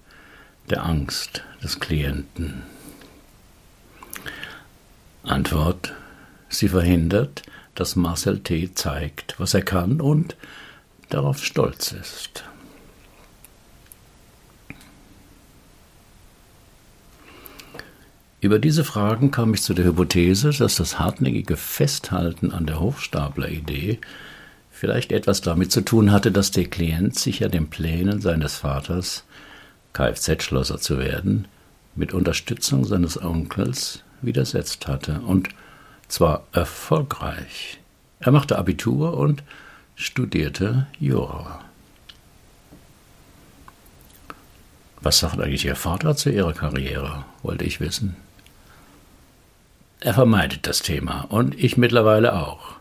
der 0.71 0.85
Angst 0.85 1.45
des 1.63 1.79
Klienten? 1.79 2.65
Antwort, 5.23 5.95
sie 6.49 6.69
verhindert, 6.69 7.43
dass 7.77 7.95
Marcel 7.95 8.41
T. 8.41 8.75
zeigt, 8.75 9.39
was 9.39 9.55
er 9.55 9.63
kann 9.63 10.01
und 10.01 10.35
darauf 11.11 11.45
stolz 11.45 11.93
ist. 11.93 12.43
Über 18.41 18.59
diese 18.59 18.85
Fragen 18.85 19.31
kam 19.31 19.53
ich 19.53 19.63
zu 19.63 19.75
der 19.75 19.85
Hypothese, 19.85 20.51
dass 20.51 20.77
das 20.77 20.99
hartnäckige 20.99 21.59
Festhalten 21.59 22.53
an 22.53 22.65
der 22.65 22.81
Hochstapler-Idee 22.81 23.99
vielleicht 24.71 25.13
etwas 25.13 25.43
damit 25.43 25.71
zu 25.71 25.83
tun 25.83 26.11
hatte, 26.11 26.33
dass 26.33 26.51
der 26.51 26.65
Klient 26.65 27.19
sich 27.19 27.41
ja 27.41 27.49
den 27.49 27.69
Plänen 27.69 28.23
seines 28.23 28.57
Vaters, 28.57 29.25
Kfz-Schlosser 29.93 30.79
zu 30.79 30.99
werden, 30.99 31.49
mit 31.95 32.15
Unterstützung 32.15 32.87
seines 32.87 33.21
Onkels 33.21 34.05
widersetzt 34.23 34.87
hatte, 34.87 35.21
und 35.21 35.51
zwar 36.09 36.47
erfolgreich. 36.53 37.79
Er 38.21 38.33
machte 38.33 38.57
Abitur 38.57 39.19
und 39.19 39.43
studierte 39.97 40.87
Jura. 40.99 41.63
Was 45.03 45.19
sagt 45.19 45.41
eigentlich 45.41 45.67
Ihr 45.67 45.77
Vater 45.77 46.17
zu 46.17 46.31
Ihrer 46.31 46.55
Karriere, 46.55 47.27
wollte 47.43 47.65
ich 47.65 47.81
wissen. 47.81 48.17
Er 50.01 50.15
vermeidet 50.15 50.67
das 50.67 50.81
Thema 50.81 51.27
und 51.29 51.63
ich 51.63 51.77
mittlerweile 51.77 52.35
auch. 52.35 52.77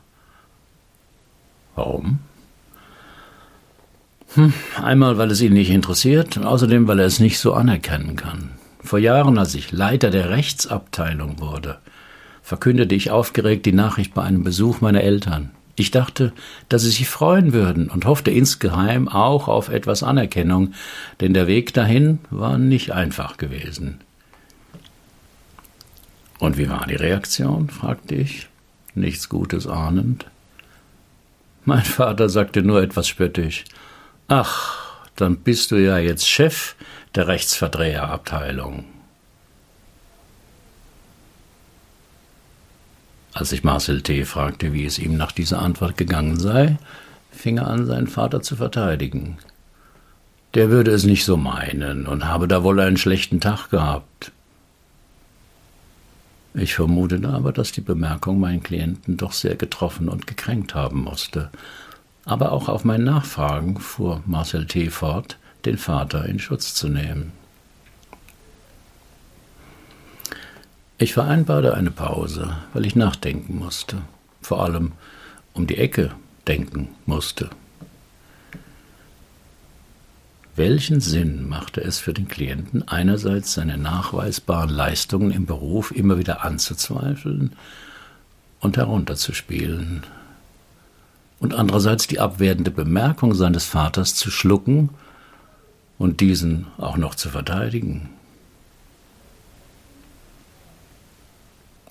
Warum? 1.75 2.19
Hm, 4.36 4.53
einmal, 4.82 5.17
weil 5.17 5.32
es 5.32 5.41
ihn 5.41 5.53
nicht 5.53 5.69
interessiert 5.69 6.38
und 6.38 6.45
außerdem, 6.45 6.88
weil 6.88 6.99
er 6.99 7.05
es 7.05 7.19
nicht 7.19 7.39
so 7.39 7.53
anerkennen 7.53 8.15
kann. 8.15 8.51
Vor 8.82 8.99
Jahren, 8.99 9.38
als 9.38 9.55
ich 9.55 9.71
Leiter 9.71 10.12
der 10.12 10.29
Rechtsabteilung 10.29 11.39
wurde, 11.39 11.79
verkündete 12.41 12.95
ich 12.95 13.12
aufgeregt 13.12 13.65
die 13.65 13.73
Nachricht 13.73 14.13
bei 14.13 14.23
einem 14.23 14.43
Besuch 14.43 14.82
meiner 14.82 15.01
Eltern. 15.01 15.51
Ich 15.75 15.91
dachte, 15.91 16.34
dass 16.67 16.84
sie 16.84 16.89
sich 16.89 17.08
freuen 17.08 17.53
würden 17.53 17.89
und 17.89 18.05
hoffte 18.05 18.32
insgeheim 18.32 19.08
auch 19.08 19.47
auf 19.47 19.69
etwas 19.69 20.03
Anerkennung, 20.03 20.73
denn 21.21 21.34
der 21.34 21.47
Weg 21.47 21.73
dahin 21.73 22.19
war 22.29 22.58
nicht 22.58 22.91
einfach 22.91 23.38
gewesen. 23.38 23.99
Und 26.39 26.58
wie 26.58 26.69
war 26.69 26.88
die 26.88 26.95
Reaktion? 26.95 27.69
fragte 27.69 28.15
ich, 28.15 28.47
nichts 28.95 29.30
Gutes 29.30 29.67
ahnend. 29.67 30.25
Mein 31.65 31.84
Vater 31.84 32.30
sagte 32.30 32.63
nur 32.63 32.82
etwas 32.82 33.08
spöttisch. 33.08 33.65
Ach, 34.28 35.06
dann 35.15 35.38
bist 35.38 35.71
du 35.71 35.75
ja 35.75 35.97
jetzt 35.97 36.28
Chef 36.28 36.75
der 37.13 37.28
Rechtsverdreherabteilung. 37.28 38.86
Als 43.34 43.52
ich 43.52 43.63
Marcel 43.63 44.02
T. 44.02 44.25
fragte, 44.25 44.73
wie 44.73 44.86
es 44.86 44.97
ihm 44.97 45.15
nach 45.15 45.32
dieser 45.32 45.60
Antwort 45.62 45.97
gegangen 45.97 46.39
sei, 46.39 46.78
fing 47.32 47.58
er 47.58 47.67
an, 47.67 47.86
seinen 47.86 48.08
Vater 48.08 48.41
zu 48.41 48.56
verteidigen. 48.56 49.38
Der 50.56 50.69
würde 50.69 50.91
es 50.91 51.04
nicht 51.04 51.25
so 51.25 51.38
meinen 51.38 52.08
und 52.08 52.25
habe 52.25 52.47
da 52.47 52.63
wohl 52.63 52.80
einen 52.80 52.97
schlechten 52.97 53.39
Tag 53.39 53.69
gehabt. 53.69 54.32
Ich 56.53 56.73
vermutete 56.73 57.29
aber, 57.29 57.51
dass 57.51 57.71
die 57.71 57.81
Bemerkung 57.81 58.39
meinen 58.39 58.63
Klienten 58.63 59.17
doch 59.17 59.33
sehr 59.33 59.55
getroffen 59.55 60.09
und 60.09 60.27
gekränkt 60.27 60.73
haben 60.73 61.03
musste. 61.03 61.49
Aber 62.25 62.51
auch 62.51 62.69
auf 62.69 62.83
mein 62.83 63.03
Nachfragen 63.03 63.79
fuhr 63.79 64.21
Marcel 64.25 64.65
T. 64.65 64.89
fort, 64.89 65.38
den 65.65 65.77
Vater 65.77 66.25
in 66.25 66.39
Schutz 66.39 66.73
zu 66.73 66.89
nehmen. 66.89 67.31
Ich 70.97 71.13
vereinbarte 71.13 71.75
eine 71.75 71.91
Pause, 71.91 72.57
weil 72.73 72.85
ich 72.85 72.95
nachdenken 72.95 73.57
musste, 73.57 74.01
vor 74.41 74.63
allem 74.63 74.93
um 75.53 75.65
die 75.65 75.77
Ecke 75.77 76.12
denken 76.47 76.89
musste. 77.05 77.49
Welchen 80.59 80.99
Sinn 80.99 81.47
machte 81.47 81.79
es 81.79 81.99
für 81.99 82.11
den 82.11 82.27
Klienten, 82.27 82.85
einerseits 82.85 83.53
seine 83.53 83.77
nachweisbaren 83.77 84.69
Leistungen 84.69 85.31
im 85.31 85.45
Beruf 85.45 85.91
immer 85.91 86.17
wieder 86.17 86.43
anzuzweifeln 86.43 87.53
und 88.59 88.75
herunterzuspielen, 88.75 90.03
und 91.39 91.53
andererseits 91.53 92.07
die 92.07 92.19
abwertende 92.19 92.71
Bemerkung 92.71 93.35
seines 93.35 93.63
Vaters 93.63 94.15
zu 94.15 94.29
schlucken 94.29 94.89
und 95.97 96.19
diesen 96.19 96.67
auch 96.77 96.97
noch 96.97 97.15
zu 97.15 97.29
verteidigen? 97.29 98.09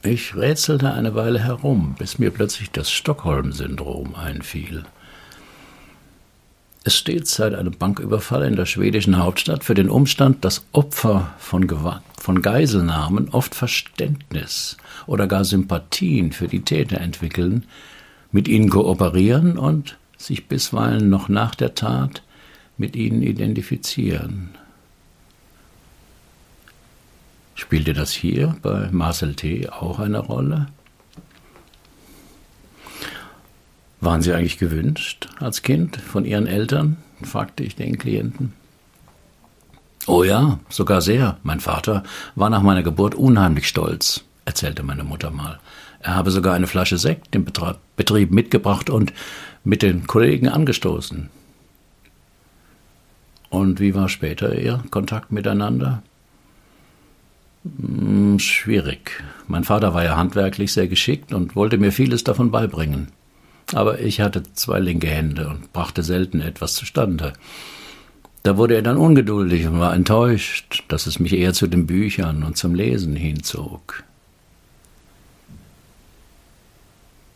Ich 0.03 0.37
rätselte 0.37 0.93
eine 0.93 1.15
Weile 1.15 1.39
herum, 1.39 1.97
bis 1.99 2.19
mir 2.19 2.31
plötzlich 2.31 2.71
das 2.71 2.91
Stockholm-Syndrom 2.91 4.15
einfiel. 4.15 4.85
Es 6.89 6.97
steht 6.97 7.27
seit 7.27 7.55
einem 7.55 7.77
Banküberfall 7.77 8.45
in 8.45 8.57
der 8.57 8.65
schwedischen 8.65 9.19
Hauptstadt 9.19 9.63
für 9.63 9.75
den 9.75 9.91
Umstand, 9.91 10.43
dass 10.43 10.65
Opfer 10.73 11.35
von, 11.39 11.69
von 12.19 12.41
Geiselnahmen 12.41 13.29
oft 13.29 13.55
Verständnis 13.55 14.79
oder 15.07 15.27
gar 15.27 15.45
Sympathien 15.45 16.33
für 16.33 16.49
die 16.49 16.63
Täter 16.63 16.99
entwickeln, 16.99 17.67
mit 18.33 18.49
ihnen 18.49 18.71
kooperieren 18.71 19.59
und 19.59 19.99
sich 20.17 20.47
bisweilen 20.47 21.11
noch 21.11 21.29
nach 21.29 21.55
der 21.55 21.75
Tat 21.75 22.23
mit 22.79 22.97
ihnen 22.97 23.21
identifizieren. 23.21 24.49
Spielte 27.55 27.93
das 27.93 28.13
hier 28.13 28.57
bei 28.63 28.89
Marcel 28.93 29.35
T. 29.35 29.69
auch 29.69 29.99
eine 29.99 30.21
Rolle? 30.21 30.69
Waren 34.01 34.23
Sie 34.23 34.33
eigentlich 34.33 34.59
gewünscht 34.59 35.29
als 35.41 35.63
Kind 35.63 35.97
von 35.97 36.25
Ihren 36.25 36.47
Eltern? 36.47 36.97
fragte 37.23 37.65
ich 37.65 37.75
den 37.75 37.99
Klienten. 37.99 38.53
Oh 40.07 40.23
ja, 40.23 40.61
sogar 40.69 41.03
sehr. 41.03 41.37
Mein 41.43 41.61
Vater 41.61 42.05
war 42.35 42.49
nach 42.49 42.63
meiner 42.63 42.83
Geburt 42.83 43.15
unheimlich 43.15 43.69
stolz, 43.69 44.25
erzählte 44.45 44.83
meine 44.83 45.05
Mutter 45.05 45.31
mal. 45.31 45.59
Er 46.01 46.15
habe 46.15 46.31
sogar 46.31 46.55
eine 46.55 46.69
Flasche 46.69 46.97
Sekt 46.97 47.35
im 47.35 47.45
Betrieb 47.97 48.31
mitgebracht 48.31 48.89
und 48.89 49.13
mit 49.65 49.83
den 49.83 50.07
Kollegen 50.07 50.49
angestoßen. 50.49 51.29
Und 53.51 53.81
wie 53.81 53.95
war 53.95 54.09
später 54.09 54.57
Ihr 54.57 54.83
Kontakt 54.91 55.33
miteinander? 55.33 56.03
Hm, 57.65 58.39
schwierig. 58.39 59.23
Mein 59.49 59.65
Vater 59.65 59.93
war 59.93 60.05
ja 60.05 60.17
handwerklich 60.17 60.73
sehr 60.73 60.87
geschickt 60.87 61.33
und 61.33 61.57
wollte 61.57 61.79
mir 61.79 61.93
vieles 61.93 62.25
davon 62.25 62.51
beibringen. 62.51 63.09
Aber 63.75 64.01
ich 64.01 64.21
hatte 64.21 64.43
zwei 64.55 64.81
linke 64.81 65.09
Hände 65.09 65.49
und 65.49 65.73
brachte 65.73 66.03
selten 66.03 66.41
etwas 66.41 66.75
zustande. 66.75 67.35
Da 68.43 68.57
wurde 68.57 68.75
er 68.75 68.83
dann 68.83 68.97
ungeduldig 68.97 69.67
und 69.67 69.79
war 69.79 69.95
enttäuscht, 69.95 70.85
dass 70.89 71.07
es 71.07 71.19
mich 71.19 71.35
eher 71.35 71.53
zu 71.53 71.67
den 71.67 71.87
Büchern 71.87 72.45
und 72.45 72.57
zum 72.57 72.75
Lesen 72.75 73.15
hinzog. 73.15 74.05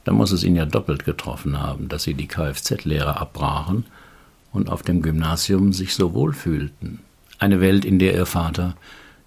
Da 0.05 0.13
muss 0.13 0.33
es 0.33 0.43
ihn 0.43 0.57
ja 0.57 0.65
doppelt 0.65 1.05
getroffen 1.05 1.61
haben, 1.61 1.89
dass 1.89 2.05
sie 2.05 2.15
die 2.15 2.27
Kfz-Lehre 2.27 3.21
abbrachen 3.21 3.85
und 4.53 4.69
auf 4.69 4.83
dem 4.83 5.03
Gymnasium 5.03 5.73
sich 5.73 5.95
so 5.95 6.15
wohl 6.15 6.33
fühlten. 6.33 7.01
Eine 7.39 7.61
Welt, 7.61 7.85
in 7.85 7.99
der 7.99 8.15
ihr 8.15 8.27
Vater 8.27 8.75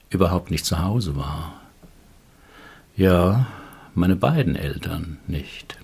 überhaupt 0.10 0.52
nicht 0.52 0.66
zu 0.66 0.80
Hause 0.80 1.16
war. 1.16 1.62
Ja, 2.98 3.48
meine 3.94 4.16
beiden 4.16 4.56
Eltern 4.56 5.18
nicht. 5.28 5.78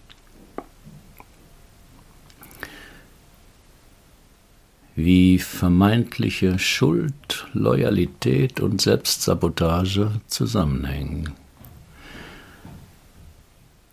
Wie 4.96 5.40
vermeintliche 5.40 6.60
Schuld, 6.60 7.48
Loyalität 7.54 8.60
und 8.60 8.82
Selbstsabotage 8.82 10.12
zusammenhängen. 10.28 11.30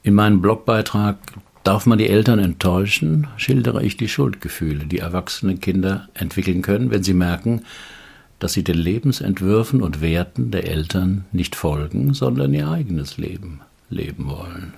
In 0.03 0.15
meinem 0.15 0.41
Blogbeitrag 0.41 1.19
Darf 1.69 1.85
man 1.85 1.99
die 1.99 2.09
Eltern 2.09 2.39
enttäuschen, 2.39 3.27
schildere 3.37 3.83
ich 3.85 3.99
die 3.99 4.09
Schuldgefühle, 4.09 4.87
die 4.87 5.01
erwachsene 5.01 5.59
Kinder 5.59 6.09
entwickeln 6.15 6.63
können, 6.63 6.91
wenn 6.91 7.03
sie 7.03 7.13
merken, 7.13 7.61
dass 8.39 8.55
sie 8.55 8.65
den 8.65 8.79
Lebensentwürfen 8.79 9.83
und 9.83 10.01
Werten 10.01 10.51
der 10.51 10.67
Eltern 10.67 11.27
nicht 11.31 11.57
folgen, 11.57 12.15
sondern 12.15 12.55
ihr 12.55 12.71
eigenes 12.71 13.19
Leben 13.19 13.61
leben 13.91 14.31
wollen. 14.31 14.73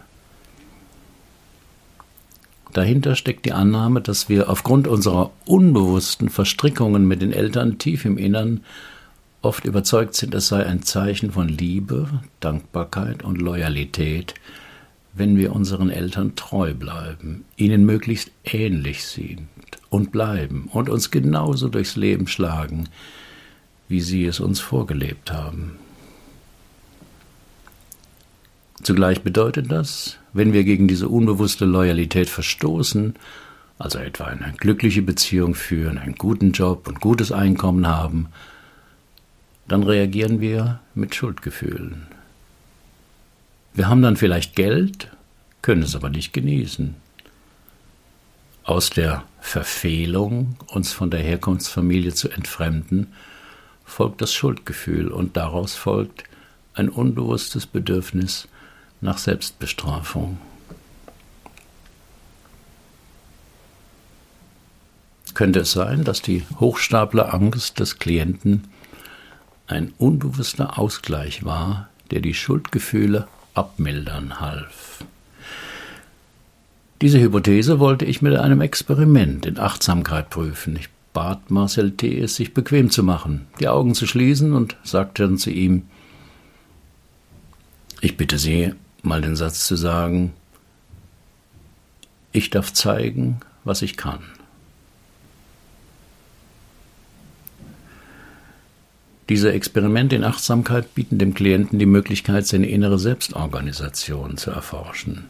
Dahinter 2.73 3.17
steckt 3.17 3.47
die 3.47 3.53
Annahme, 3.53 4.01
dass 4.01 4.29
wir 4.29 4.49
aufgrund 4.49 4.87
unserer 4.87 5.31
unbewussten 5.45 6.29
Verstrickungen 6.29 7.07
mit 7.07 7.21
den 7.21 7.33
Eltern 7.33 7.79
tief 7.79 8.05
im 8.05 8.17
Innern 8.17 8.61
oft 9.43 9.65
überzeugt 9.65 10.15
sind, 10.15 10.35
es 10.35 10.49
sei 10.49 10.65
ein 10.65 10.83
Zeichen 10.83 11.33
von 11.33 11.49
Liebe, 11.49 12.09
Dankbarkeit 12.41 13.25
und 13.25 13.41
Loyalität, 13.41 14.35
wenn 15.13 15.37
wir 15.37 15.53
unseren 15.53 15.91
Eltern 15.91 16.37
treu 16.37 16.75
bleiben, 16.75 17.45
ihnen 17.57 17.85
möglichst 17.85 18.31
ähnlich 18.45 19.05
sind 19.05 19.49
und 19.89 20.13
bleiben 20.13 20.69
und 20.73 20.89
uns 20.89 21.11
genauso 21.11 21.69
durchs 21.69 21.97
Leben 21.97 22.29
schlagen, 22.29 22.89
wie 23.89 24.01
sie 24.01 24.25
es 24.25 24.39
uns 24.39 24.61
vorgelebt 24.61 25.33
haben. 25.33 25.73
Zugleich 28.83 29.23
bedeutet 29.23 29.71
das, 29.73 30.20
wenn 30.33 30.53
wir 30.53 30.65
gegen 30.65 30.89
diese 30.89 31.09
unbewusste 31.09 31.65
Loyalität 31.65 32.29
verstoßen, 32.29 33.15
also 33.79 33.99
etwa 33.99 34.25
eine 34.25 34.53
glückliche 34.57 35.03
Beziehung 35.03 35.55
führen, 35.55 35.99
einen 35.99 36.15
guten 36.15 36.53
Job 36.53 36.87
und 36.87 37.01
gutes 37.01 37.33
Einkommen 37.33 37.87
haben, 37.87 38.29
dann 39.69 39.83
reagieren 39.83 40.41
wir 40.41 40.81
mit 40.95 41.15
Schuldgefühlen. 41.15 42.07
Wir 43.73 43.89
haben 43.89 44.03
dann 44.03 44.17
vielleicht 44.17 44.57
Geld, 44.57 45.11
können 45.63 45.83
es 45.83 45.95
aber 45.95 46.11
nicht 46.11 46.33
genießen. 46.33 46.95
Aus 48.65 48.91
der 48.91 49.25
Verfehlung, 49.41 50.57
uns 50.67 50.93
von 50.93 51.11
der 51.11 51.21
Herkunftsfamilie 51.21 52.13
zu 52.13 52.29
entfremden, 52.29 53.09
folgt 53.85 54.21
das 54.21 54.35
Schuldgefühl 54.35 55.09
und 55.09 55.37
daraus 55.37 55.75
folgt 55.75 56.25
ein 56.75 56.89
unbewusstes 56.89 57.67
Bedürfnis 57.67 58.49
nach 59.01 59.19
Selbstbestrafung. 59.19 60.39
Könnte 65.35 65.61
es 65.61 65.73
sein, 65.73 66.05
dass 66.05 66.23
die 66.23 66.45
Hochstaplerangst 66.59 67.79
des 67.79 67.99
Klienten 67.99 68.65
ein 69.67 69.93
unbewusster 69.97 70.79
Ausgleich 70.79 71.45
war, 71.45 71.89
der 72.11 72.21
die 72.21 72.35
Schuldgefühle 72.35 73.29
abmildern 73.55 74.41
half? 74.41 75.05
Diese 77.01 77.19
Hypothese 77.19 77.79
wollte 77.79 78.05
ich 78.05 78.21
mit 78.21 78.37
einem 78.37 78.61
Experiment 78.61 79.47
in 79.47 79.59
Achtsamkeit 79.59 80.29
prüfen. 80.29 80.77
Ich 80.77 80.91
bat 81.15 81.51
Marcel 81.51 81.93
T. 81.93 82.21
es 82.21 82.37
sich 82.37 82.53
bequem 82.53 82.91
zu 82.91 83.03
machen, 83.03 83.47
die 83.59 83.69
Augen 83.69 83.95
zu 83.95 84.07
schließen 84.07 84.53
und 84.53 84.77
sagte 84.85 85.23
dann 85.23 85.39
zu 85.39 85.51
ihm, 85.51 85.85
ich 88.03 88.17
bitte 88.17 88.39
Sie, 88.39 88.75
mal 89.05 89.21
den 89.21 89.37
Satz 89.37 89.67
zu 89.67 89.77
sagen, 89.77 90.33
ich 92.33 92.51
darf 92.51 92.73
zeigen, 92.73 93.41
was 93.65 93.83
ich 93.83 93.97
kann. 93.97 94.21
Diese 99.29 99.53
Experimente 99.53 100.17
in 100.17 100.25
Achtsamkeit 100.25 100.93
bieten 100.97 101.19
dem 101.19 101.35
Klienten 101.35 101.79
die 101.79 101.87
Möglichkeit, 101.87 102.49
seine 102.49 102.69
innere 102.69 102.99
Selbstorganisation 102.99 104.37
zu 104.37 104.51
erforschen. 104.51 105.27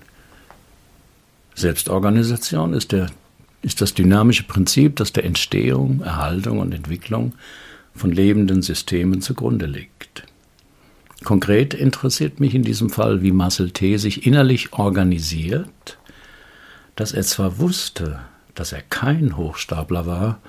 Selbstorganisation 1.54 2.72
ist, 2.72 2.92
der, 2.92 3.10
ist 3.60 3.82
das 3.82 3.92
dynamische 3.92 4.44
Prinzip, 4.44 4.96
das 4.96 5.12
der 5.12 5.24
Entstehung, 5.24 6.00
Erhaltung 6.00 6.60
und 6.60 6.72
Entwicklung 6.72 7.34
von 7.94 8.10
lebenden 8.10 8.62
Systemen 8.62 9.20
zugrunde 9.20 9.66
liegt. 9.66 9.99
Konkret 11.24 11.74
interessiert 11.74 12.40
mich 12.40 12.54
in 12.54 12.62
diesem 12.62 12.90
Fall, 12.90 13.22
wie 13.22 13.32
Marcel 13.32 13.70
T. 13.70 13.96
sich 13.98 14.26
innerlich 14.26 14.72
organisiert, 14.72 15.98
dass 16.96 17.12
er 17.12 17.22
zwar 17.22 17.58
wusste, 17.58 18.20
dass 18.54 18.72
er 18.72 18.82
kein 18.82 19.36
Hochstapler 19.36 20.06
war, 20.06 20.40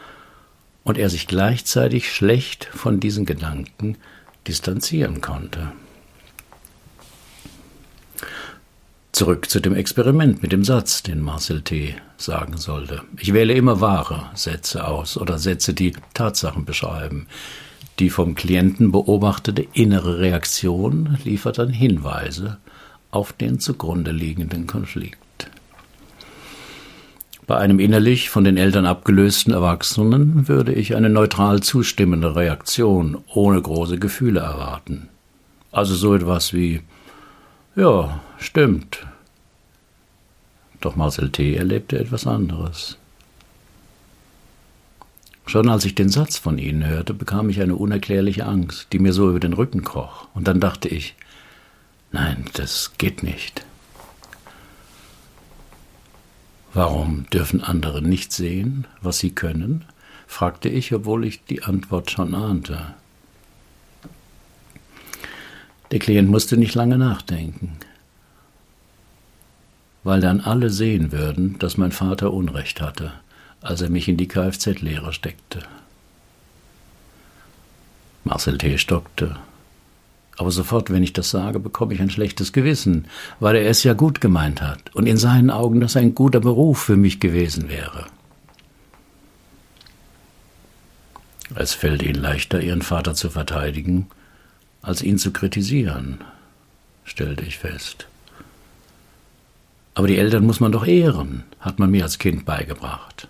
und 0.83 0.97
er 0.97 1.09
sich 1.09 1.27
gleichzeitig 1.27 2.11
schlecht 2.11 2.65
von 2.65 2.99
diesen 2.99 3.25
Gedanken 3.25 3.97
distanzieren 4.47 5.21
konnte. 5.21 5.71
Zurück 9.11 9.49
zu 9.49 9.59
dem 9.59 9.75
Experiment 9.75 10.41
mit 10.41 10.51
dem 10.51 10.63
Satz, 10.63 11.03
den 11.03 11.21
Marcel 11.21 11.61
T. 11.61 11.95
sagen 12.17 12.57
sollte. 12.57 13.03
Ich 13.19 13.33
wähle 13.33 13.53
immer 13.53 13.81
wahre 13.81 14.29
Sätze 14.33 14.87
aus 14.87 15.17
oder 15.17 15.37
Sätze, 15.37 15.73
die 15.73 15.93
Tatsachen 16.13 16.65
beschreiben. 16.65 17.27
Die 17.99 18.09
vom 18.09 18.35
Klienten 18.35 18.91
beobachtete 18.91 19.65
innere 19.73 20.19
Reaktion 20.19 21.17
liefert 21.23 21.59
dann 21.59 21.69
Hinweise 21.69 22.57
auf 23.11 23.33
den 23.33 23.59
zugrunde 23.59 24.11
liegenden 24.11 24.65
Konflikt. 24.67 25.17
Bei 27.47 27.57
einem 27.57 27.79
innerlich 27.79 28.29
von 28.29 28.45
den 28.45 28.55
Eltern 28.55 28.85
abgelösten 28.85 29.53
Erwachsenen 29.53 30.47
würde 30.47 30.71
ich 30.73 30.95
eine 30.95 31.09
neutral 31.09 31.61
zustimmende 31.61 32.35
Reaktion 32.35 33.17
ohne 33.33 33.61
große 33.61 33.99
Gefühle 33.99 34.39
erwarten. 34.39 35.09
Also 35.71 35.95
so 35.95 36.15
etwas 36.15 36.53
wie 36.53 36.81
Ja, 37.75 38.21
stimmt. 38.37 39.05
Doch 40.79 40.95
Marcel 40.95 41.29
T. 41.29 41.55
erlebte 41.55 41.99
etwas 41.99 42.25
anderes. 42.25 42.97
Schon 45.51 45.67
als 45.67 45.83
ich 45.83 45.95
den 45.95 46.07
Satz 46.07 46.37
von 46.37 46.57
Ihnen 46.57 46.87
hörte, 46.87 47.13
bekam 47.13 47.49
ich 47.49 47.59
eine 47.59 47.75
unerklärliche 47.75 48.45
Angst, 48.45 48.87
die 48.93 48.99
mir 48.99 49.11
so 49.11 49.29
über 49.29 49.41
den 49.41 49.51
Rücken 49.51 49.83
kroch. 49.83 50.29
Und 50.33 50.47
dann 50.47 50.61
dachte 50.61 50.87
ich, 50.87 51.13
nein, 52.13 52.45
das 52.53 52.93
geht 52.97 53.21
nicht. 53.21 53.65
Warum 56.73 57.25
dürfen 57.33 57.61
andere 57.61 58.01
nicht 58.01 58.31
sehen, 58.31 58.87
was 59.01 59.19
sie 59.19 59.31
können? 59.31 59.83
fragte 60.25 60.69
ich, 60.69 60.93
obwohl 60.93 61.25
ich 61.25 61.43
die 61.43 61.63
Antwort 61.63 62.11
schon 62.11 62.33
ahnte. 62.33 62.95
Der 65.91 65.99
Klient 65.99 66.29
musste 66.29 66.55
nicht 66.55 66.75
lange 66.75 66.97
nachdenken, 66.97 67.75
weil 70.05 70.21
dann 70.21 70.39
alle 70.39 70.69
sehen 70.69 71.11
würden, 71.11 71.59
dass 71.59 71.75
mein 71.75 71.91
Vater 71.91 72.31
Unrecht 72.31 72.79
hatte, 72.79 73.11
als 73.61 73.81
er 73.81 73.89
mich 73.89 74.07
in 74.07 74.17
die 74.17 74.27
Kfz-Lehre 74.27 75.13
steckte. 75.13 75.59
Marcel 78.23 78.57
T. 78.57 78.77
stockte 78.77 79.37
aber 80.41 80.49
sofort, 80.49 80.89
wenn 80.89 81.03
ich 81.03 81.13
das 81.13 81.29
sage, 81.29 81.59
bekomme 81.59 81.93
ich 81.93 82.01
ein 82.01 82.09
schlechtes 82.09 82.51
Gewissen, 82.51 83.05
weil 83.39 83.55
er 83.55 83.69
es 83.69 83.83
ja 83.83 83.93
gut 83.93 84.21
gemeint 84.21 84.59
hat 84.59 84.89
und 84.95 85.05
in 85.05 85.17
seinen 85.17 85.51
Augen 85.51 85.79
das 85.79 85.95
ein 85.95 86.15
guter 86.15 86.39
Beruf 86.39 86.81
für 86.81 86.97
mich 86.97 87.19
gewesen 87.19 87.69
wäre. 87.69 88.07
Es 91.53 91.75
fällt 91.75 92.01
ihnen 92.01 92.19
leichter, 92.19 92.59
ihren 92.59 92.81
Vater 92.81 93.13
zu 93.13 93.29
verteidigen, 93.29 94.07
als 94.81 95.03
ihn 95.03 95.19
zu 95.19 95.31
kritisieren, 95.31 96.21
stellte 97.03 97.45
ich 97.45 97.59
fest. 97.59 98.07
Aber 99.93 100.07
die 100.07 100.17
Eltern 100.17 100.43
muss 100.43 100.59
man 100.59 100.71
doch 100.71 100.87
ehren, 100.87 101.43
hat 101.59 101.77
man 101.77 101.91
mir 101.91 102.01
als 102.01 102.17
Kind 102.17 102.45
beigebracht. 102.45 103.27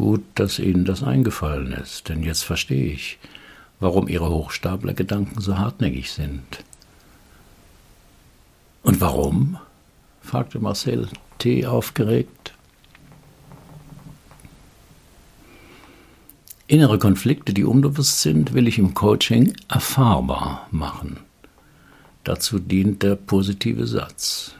Gut, 0.00 0.24
dass 0.34 0.58
Ihnen 0.58 0.86
das 0.86 1.02
eingefallen 1.02 1.72
ist, 1.72 2.08
denn 2.08 2.22
jetzt 2.22 2.42
verstehe 2.42 2.90
ich, 2.90 3.18
warum 3.80 4.08
ihre 4.08 4.30
Hochstapler-Gedanken 4.30 5.42
so 5.42 5.58
hartnäckig 5.58 6.10
sind. 6.10 6.64
Und 8.82 9.02
warum? 9.02 9.58
fragte 10.22 10.58
Marcel 10.58 11.10
T. 11.36 11.66
aufgeregt. 11.66 12.54
Innere 16.66 16.98
Konflikte, 16.98 17.52
die 17.52 17.64
unbewusst 17.64 18.22
sind, 18.22 18.54
will 18.54 18.68
ich 18.68 18.78
im 18.78 18.94
Coaching 18.94 19.52
erfahrbar 19.68 20.66
machen. 20.70 21.18
Dazu 22.24 22.58
dient 22.58 23.02
der 23.02 23.16
positive 23.16 23.86
Satz. 23.86 24.54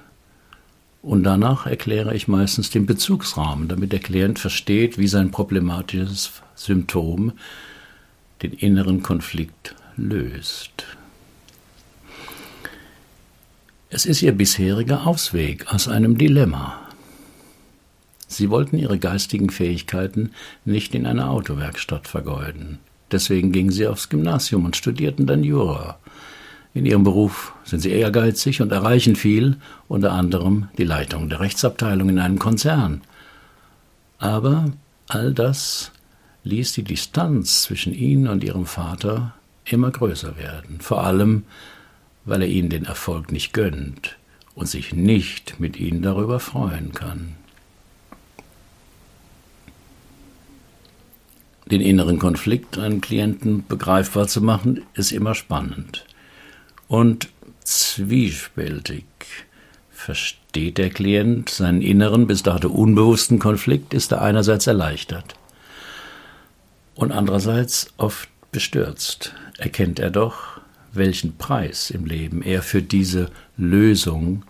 Und 1.02 1.22
danach 1.22 1.66
erkläre 1.66 2.14
ich 2.14 2.28
meistens 2.28 2.70
den 2.70 2.84
Bezugsrahmen, 2.84 3.68
damit 3.68 3.92
der 3.92 4.00
Klient 4.00 4.38
versteht, 4.38 4.98
wie 4.98 5.08
sein 5.08 5.30
problematisches 5.30 6.42
Symptom 6.54 7.32
den 8.42 8.52
inneren 8.52 9.02
Konflikt 9.02 9.74
löst. 9.96 10.84
Es 13.88 14.06
ist 14.06 14.22
ihr 14.22 14.32
bisheriger 14.32 15.06
Ausweg 15.06 15.72
aus 15.72 15.88
einem 15.88 16.16
Dilemma. 16.16 16.78
Sie 18.28 18.48
wollten 18.48 18.78
ihre 18.78 18.98
geistigen 18.98 19.50
Fähigkeiten 19.50 20.30
nicht 20.64 20.94
in 20.94 21.06
einer 21.06 21.30
Autowerkstatt 21.30 22.06
vergeuden. 22.06 22.78
Deswegen 23.10 23.50
gingen 23.50 23.72
sie 23.72 23.88
aufs 23.88 24.08
Gymnasium 24.08 24.64
und 24.64 24.76
studierten 24.76 25.26
dann 25.26 25.42
Jura. 25.42 25.98
In 26.72 26.87
ihrem 26.87 27.02
Beruf 27.02 27.52
sind 27.64 27.80
sie 27.80 27.90
ehrgeizig 27.90 28.62
und 28.62 28.70
erreichen 28.70 29.16
viel, 29.16 29.56
unter 29.88 30.12
anderem 30.12 30.68
die 30.78 30.85
Leitung 30.85 31.28
der 31.28 31.40
Rechtsabteilung 31.40 32.09
in 32.09 32.20
einem 32.20 32.38
Konzern. 32.38 33.00
Aber 34.18 34.70
all 35.09 35.35
das 35.35 35.90
ließ 36.44 36.72
die 36.74 36.85
Distanz 36.85 37.62
zwischen 37.62 37.92
ihnen 37.92 38.28
und 38.28 38.44
ihrem 38.44 38.66
Vater 38.66 39.35
immer 39.64 39.90
größer 39.90 40.37
werden, 40.37 40.80
vor 40.80 41.04
allem 41.04 41.44
weil 42.24 42.42
er 42.42 42.48
ihnen 42.48 42.68
den 42.68 42.85
Erfolg 42.85 43.33
nicht 43.33 43.52
gönnt 43.52 44.16
und 44.54 44.68
sich 44.68 44.92
nicht 44.92 45.59
mit 45.59 45.80
ihnen 45.80 46.03
darüber 46.03 46.38
freuen 46.38 46.92
kann. 46.92 47.34
Den 51.68 51.80
inneren 51.80 52.18
Konflikt 52.18 52.78
einem 52.78 53.01
Klienten 53.01 53.64
begreifbar 53.66 54.28
zu 54.28 54.40
machen, 54.40 54.82
ist 54.95 55.12
immer 55.12 55.34
spannend 55.34 56.05
und 56.91 57.28
zwiespältig. 57.64 59.07
Versteht 59.91 60.76
der 60.76 60.91
Klient 60.91 61.49
seinen 61.49 61.80
inneren, 61.80 62.26
bis 62.26 62.43
dato 62.43 62.68
unbewussten 62.68 63.38
Konflikt, 63.38 63.95
ist 63.95 64.12
er 64.12 64.20
einerseits 64.20 64.66
erleichtert 64.66 65.36
und 67.01 67.12
andererseits 67.12 67.93
oft 67.97 68.28
bestürzt 68.53 69.34
erkennt 69.57 69.99
er 69.99 70.11
doch, 70.11 70.61
welchen 70.93 71.36
Preis 71.38 71.91
im 71.91 72.05
Leben 72.05 72.43
er 72.43 72.62
für 72.62 72.82
diese 72.82 73.30
Lösung 73.57 74.45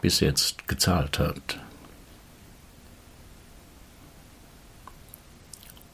bis 0.00 0.18
jetzt 0.18 0.66
gezahlt 0.66 1.20
hat. 1.20 1.60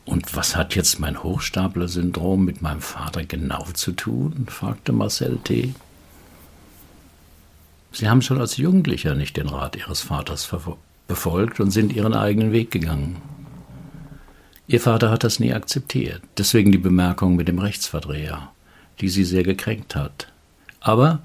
Und 0.04 0.36
was 0.36 0.54
hat 0.54 0.74
jetzt 0.74 1.00
mein 1.00 1.22
Hochstapler-Syndrom 1.22 2.44
mit 2.44 2.60
meinem 2.60 2.80
Vater 2.80 3.24
genau 3.24 3.64
zu 3.72 3.92
tun? 3.92 4.46
fragte 4.48 4.92
Marcel 4.92 5.38
T. 5.42 5.74
Sie 7.92 8.08
haben 8.08 8.22
schon 8.22 8.40
als 8.40 8.56
Jugendlicher 8.56 9.14
nicht 9.14 9.36
den 9.36 9.48
Rat 9.48 9.76
Ihres 9.76 10.00
Vaters 10.02 10.50
befolgt 11.06 11.60
und 11.60 11.70
sind 11.70 11.92
Ihren 11.92 12.14
eigenen 12.14 12.52
Weg 12.52 12.70
gegangen. 12.70 13.22
Ihr 14.66 14.80
Vater 14.80 15.10
hat 15.10 15.24
das 15.24 15.40
nie 15.40 15.52
akzeptiert, 15.52 16.22
deswegen 16.38 16.72
die 16.72 16.78
Bemerkung 16.78 17.36
mit 17.36 17.48
dem 17.48 17.58
Rechtsverdreher, 17.58 18.50
die 19.00 19.10
sie 19.10 19.24
sehr 19.24 19.42
gekränkt 19.42 19.94
hat. 19.94 20.32
Aber 20.80 21.20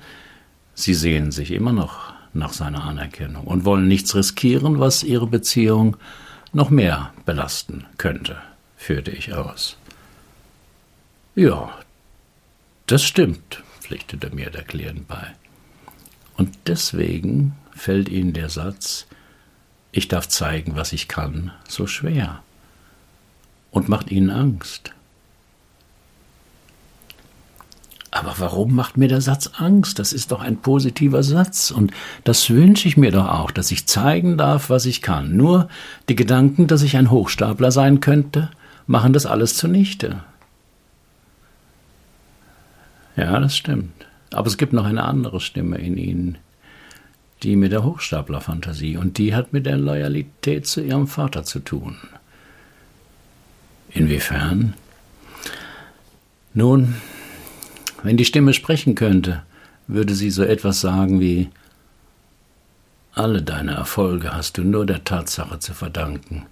sie 0.73 0.93
sehen 0.93 1.31
sich 1.31 1.51
immer 1.51 1.71
noch 1.71 2.13
nach 2.33 2.53
seiner 2.53 2.83
Anerkennung 2.83 3.45
und 3.45 3.65
wollen 3.65 3.87
nichts 3.87 4.13
riskieren, 4.13 4.79
was 4.79 5.03
ihre 5.03 5.25
Beziehung 5.25 5.95
noch 6.51 6.69
mehr 6.69 7.13
belasten 7.25 7.85
könnte, 7.97 8.37
führte 8.79 9.11
ich 9.11 9.33
aus. 9.33 9.77
Ja, 11.35 11.77
das 12.87 13.03
stimmt, 13.03 13.61
pflichtete 13.81 14.33
mir 14.33 14.49
der 14.49 14.63
Klient 14.63 15.07
bei. 15.07 15.35
Und 16.37 16.57
deswegen 16.65 17.55
fällt 17.75 18.09
Ihnen 18.09 18.33
der 18.33 18.49
Satz, 18.49 19.05
ich 19.91 20.07
darf 20.07 20.27
zeigen, 20.29 20.75
was 20.75 20.93
ich 20.93 21.07
kann, 21.07 21.51
so 21.67 21.85
schwer 21.87 22.41
und 23.69 23.89
macht 23.89 24.09
Ihnen 24.11 24.29
Angst. 24.29 24.93
Aber 28.11 28.35
warum 28.39 28.73
macht 28.73 28.97
mir 28.97 29.07
der 29.07 29.21
Satz 29.21 29.51
Angst? 29.57 29.99
Das 29.99 30.13
ist 30.13 30.31
doch 30.31 30.41
ein 30.41 30.57
positiver 30.57 31.21
Satz 31.21 31.69
und 31.69 31.91
das 32.23 32.49
wünsche 32.49 32.87
ich 32.87 32.97
mir 32.97 33.11
doch 33.11 33.27
auch, 33.27 33.51
dass 33.51 33.71
ich 33.71 33.87
zeigen 33.87 34.37
darf, 34.37 34.69
was 34.69 34.85
ich 34.85 35.01
kann. 35.01 35.35
Nur 35.35 35.67
die 36.07 36.15
Gedanken, 36.15 36.67
dass 36.67 36.81
ich 36.81 36.97
ein 36.97 37.11
Hochstapler 37.11 37.71
sein 37.71 37.99
könnte, 37.99 38.49
machen 38.89 39.13
das 39.13 39.27
alles 39.27 39.55
zunichte. 39.55 40.23
Ja, 43.15 43.39
das 43.39 43.55
stimmt. 43.55 44.07
Aber 44.31 44.47
es 44.47 44.57
gibt 44.57 44.73
noch 44.73 44.85
eine 44.85 45.03
andere 45.03 45.39
Stimme 45.41 45.77
in 45.77 45.95
Ihnen, 45.95 46.37
die 47.43 47.55
mit 47.55 47.71
der 47.71 47.83
Hochstaplerfantasie 47.83 48.97
und 48.97 49.19
die 49.19 49.35
hat 49.35 49.53
mit 49.53 49.67
der 49.67 49.77
Loyalität 49.77 50.65
zu 50.65 50.81
Ihrem 50.81 51.05
Vater 51.05 51.43
zu 51.43 51.59
tun. 51.59 51.97
Inwiefern? 53.91 54.73
Nun, 56.55 56.95
wenn 58.01 58.17
die 58.17 58.25
Stimme 58.25 58.53
sprechen 58.53 58.95
könnte, 58.95 59.43
würde 59.85 60.15
sie 60.15 60.31
so 60.31 60.43
etwas 60.43 60.81
sagen 60.81 61.19
wie 61.19 61.51
Alle 63.13 63.43
deine 63.43 63.73
Erfolge 63.73 64.33
hast 64.33 64.57
du 64.57 64.63
nur 64.63 64.87
der 64.87 65.03
Tatsache 65.03 65.59
zu 65.59 65.75
verdanken, 65.75 66.47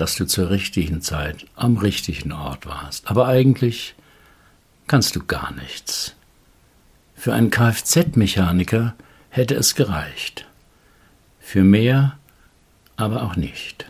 dass 0.00 0.14
du 0.14 0.26
zur 0.26 0.48
richtigen 0.48 1.02
Zeit 1.02 1.46
am 1.56 1.76
richtigen 1.76 2.32
Ort 2.32 2.64
warst. 2.64 3.10
Aber 3.10 3.28
eigentlich 3.28 3.94
kannst 4.86 5.14
du 5.14 5.22
gar 5.22 5.52
nichts. 5.52 6.14
Für 7.14 7.34
einen 7.34 7.50
Kfz-Mechaniker 7.50 8.94
hätte 9.28 9.54
es 9.56 9.74
gereicht. 9.74 10.46
Für 11.38 11.64
mehr 11.64 12.16
aber 12.96 13.24
auch 13.24 13.36
nicht. 13.36 13.84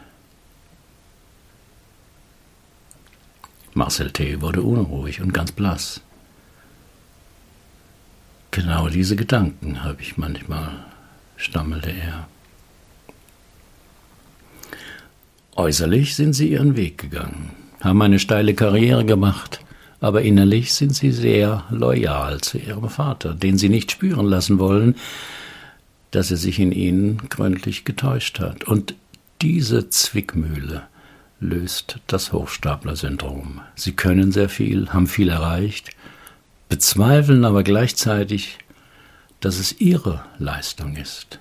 Marcel 3.72 4.11
T. 4.11 4.40
wurde 4.40 4.62
unruhig 4.62 5.20
und 5.20 5.32
ganz 5.32 5.52
blass. 5.52 6.00
Genau 8.50 8.88
diese 8.88 9.14
Gedanken 9.14 9.84
habe 9.84 10.02
ich 10.02 10.16
manchmal, 10.16 10.86
stammelte 11.36 11.92
er. 11.92 12.26
Äußerlich 15.57 16.14
sind 16.14 16.32
sie 16.32 16.51
ihren 16.51 16.76
Weg 16.76 16.98
gegangen, 16.98 17.51
haben 17.80 18.01
eine 18.03 18.18
steile 18.18 18.55
Karriere 18.55 19.05
gemacht, 19.05 19.61
aber 20.01 20.22
innerlich 20.22 20.72
sind 20.72 20.94
sie 20.94 21.12
sehr 21.12 21.64
loyal 21.70 22.40
zu 22.40 22.59
ihrem 22.59 22.88
Vater, 22.88 23.34
den 23.34 23.59
sie 23.59 23.68
nicht 23.68 23.90
spüren 23.90 24.26
lassen 24.26 24.59
wollen, 24.59 24.94
dass 26.11 26.30
er 26.30 26.36
sich 26.36 26.59
in 26.59 26.72
ihnen 26.72 27.28
gründlich 27.28 27.84
getäuscht 27.84 28.40
hat. 28.40 28.64
Und 28.64 28.94
diese 29.42 29.90
Zwickmühle 29.90 30.82
löst 31.40 31.98
das 32.07 32.32
Hochstapler-Syndrom. 32.32 33.61
Sie 33.74 33.92
können 33.92 34.32
sehr 34.32 34.48
viel, 34.48 34.90
haben 34.90 35.07
viel 35.07 35.28
erreicht, 35.28 35.90
bezweifeln 36.68 37.44
aber 37.44 37.62
gleichzeitig, 37.62 38.59
dass 39.40 39.59
es 39.59 39.80
ihre 39.80 40.24
Leistung 40.38 40.96
ist. 40.96 41.38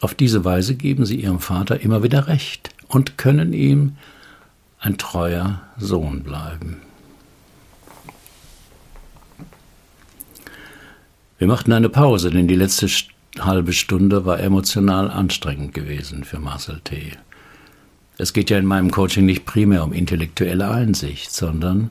Auf 0.00 0.14
diese 0.14 0.44
Weise 0.44 0.74
geben 0.74 1.04
sie 1.04 1.20
ihrem 1.20 1.40
Vater 1.40 1.80
immer 1.80 2.02
wieder 2.02 2.26
recht 2.26 2.70
und 2.88 3.18
können 3.18 3.52
ihm 3.52 3.96
ein 4.78 4.96
treuer 4.96 5.60
Sohn 5.78 6.22
bleiben. 6.22 6.80
Wir 11.38 11.46
machten 11.46 11.72
eine 11.72 11.88
Pause, 11.88 12.30
denn 12.30 12.48
die 12.48 12.54
letzte 12.54 12.86
halbe 13.38 13.72
Stunde 13.72 14.24
war 14.24 14.40
emotional 14.40 15.10
anstrengend 15.10 15.74
gewesen 15.74 16.24
für 16.24 16.38
Marcel 16.38 16.80
T. 16.82 17.12
Es 18.18 18.32
geht 18.32 18.50
ja 18.50 18.58
in 18.58 18.66
meinem 18.66 18.90
Coaching 18.90 19.24
nicht 19.24 19.46
primär 19.46 19.82
um 19.84 19.92
intellektuelle 19.92 20.70
Einsicht, 20.70 21.32
sondern 21.32 21.90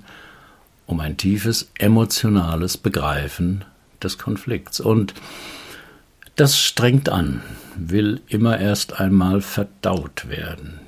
um 0.86 1.00
ein 1.00 1.18
tiefes 1.18 1.72
emotionales 1.78 2.78
Begreifen 2.78 3.66
des 4.04 4.18
Konflikts. 4.18 4.80
Und 4.80 5.14
das 6.40 6.58
strengt 6.58 7.10
an, 7.10 7.42
will 7.76 8.22
immer 8.28 8.60
erst 8.60 9.00
einmal 9.00 9.42
verdaut 9.42 10.30
werden. 10.30 10.80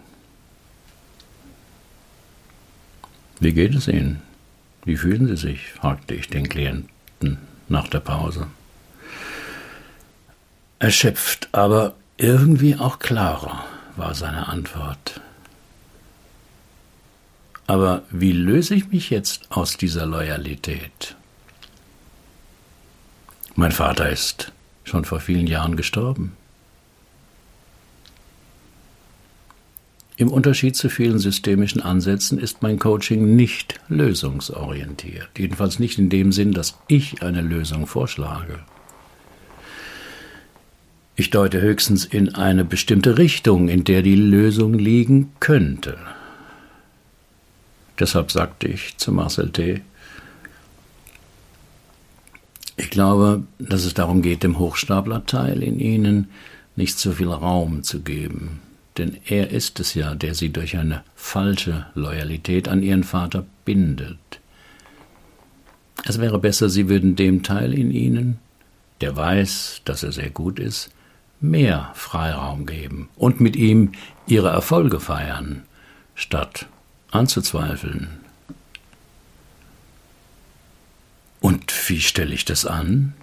Wie 3.42 3.52
geht 3.52 3.76
es 3.76 3.90
Ihnen? 3.90 4.22
Wie 4.86 4.96
fühlen 4.96 5.28
Sie 5.28 5.36
sich? 5.36 5.74
fragte 5.74 6.14
ich 6.14 6.30
den 6.30 6.48
Klienten 6.48 7.38
nach 7.68 7.88
der 7.90 8.00
Pause. 8.00 8.48
Erschöpft, 10.80 11.50
aber 11.52 11.96
irgendwie 12.18 12.78
auch 12.78 13.00
klarer, 13.00 13.66
war 13.98 14.16
seine 14.16 14.48
Antwort. 14.48 15.20
Aber 17.68 18.04
wie 18.10 18.32
löse 18.32 18.76
ich 18.76 18.88
mich 18.88 19.10
jetzt 19.10 19.52
aus 19.52 19.76
dieser 19.76 20.06
Loyalität? 20.06 21.16
Mein 23.56 23.72
Vater 23.72 24.10
ist 24.10 24.54
schon 24.84 25.06
vor 25.06 25.20
vielen 25.20 25.48
Jahren 25.48 25.76
gestorben. 25.76 26.34
Im 30.18 30.30
Unterschied 30.32 30.76
zu 30.76 30.90
vielen 30.90 31.18
systemischen 31.18 31.82
Ansätzen 31.82 32.38
ist 32.38 32.62
mein 32.62 32.78
Coaching 32.78 33.36
nicht 33.36 33.80
lösungsorientiert, 33.90 35.30
jedenfalls 35.38 35.80
nicht 35.80 35.98
in 35.98 36.10
dem 36.10 36.32
Sinn, 36.32 36.52
dass 36.52 36.78
ich 36.88 37.24
eine 37.24 37.42
Lösung 37.42 37.88
vorschlage. 37.88 38.60
Ich 41.16 41.32
deute 41.32 41.60
höchstens 41.62 42.06
in 42.06 42.36
eine 42.36 42.64
bestimmte 42.64 43.18
Richtung, 43.18 43.68
in 43.68 43.84
der 43.84 44.02
die 44.02 44.16
Lösung 44.16 44.76
liegen 44.76 45.32
könnte. 45.40 45.98
Deshalb 48.00 48.32
sagte 48.32 48.68
ich 48.68 48.98
zu 48.98 49.12
Marcel 49.12 49.52
T., 49.52 49.82
ich 52.78 52.90
glaube, 52.90 53.44
dass 53.60 53.86
es 53.86 53.94
darum 53.94 54.22
geht, 54.22 54.44
dem 54.44 54.60
Hochstaplerteil 54.60 55.62
in 55.62 55.80
Ihnen 55.80 56.30
nicht 56.76 56.98
so 56.98 57.12
viel 57.12 57.30
Raum 57.30 57.84
zu 57.84 58.02
geben. 58.02 58.62
Denn 58.98 59.18
er 59.26 59.52
ist 59.52 59.80
es 59.80 59.94
ja, 59.94 60.16
der 60.16 60.36
Sie 60.36 60.50
durch 60.50 60.78
eine 60.78 61.04
falsche 61.16 61.86
Loyalität 61.96 62.68
an 62.68 62.84
Ihren 62.84 63.04
Vater 63.04 63.46
bindet. 63.66 64.18
Es 66.06 66.20
wäre 66.20 66.40
besser, 66.40 66.70
Sie 66.70 66.90
würden 66.90 67.16
dem 67.16 67.44
Teil 67.44 67.74
in 67.74 67.92
Ihnen, 67.92 68.40
der 69.02 69.16
weiß, 69.16 69.82
dass 69.86 70.04
er 70.04 70.12
sehr 70.12 70.30
gut 70.30 70.60
ist, 70.60 70.92
mehr 71.40 71.92
Freiraum 71.96 72.66
geben 72.66 73.10
und 73.16 73.40
mit 73.40 73.56
ihm 73.56 73.92
Ihre 74.28 74.50
Erfolge 74.50 75.00
feiern, 75.00 75.64
statt 76.16 76.68
anzuzweifeln. 77.10 78.20
Und 81.40 81.71
wie 81.90 82.02
stelle 82.02 82.34
ich 82.34 82.46
das 82.46 82.66
an? 82.66 83.14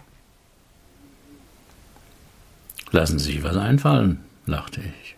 Lassen 2.90 3.18
Sie 3.18 3.32
sich 3.32 3.42
was 3.42 3.56
einfallen, 3.56 4.24
lachte 4.46 4.80
ich. 4.80 5.16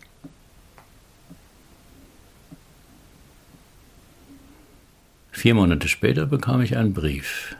Vier 5.31 5.55
Monate 5.55 5.87
später 5.87 6.25
bekam 6.25 6.61
ich 6.61 6.77
einen 6.77 6.93
Brief 6.93 7.55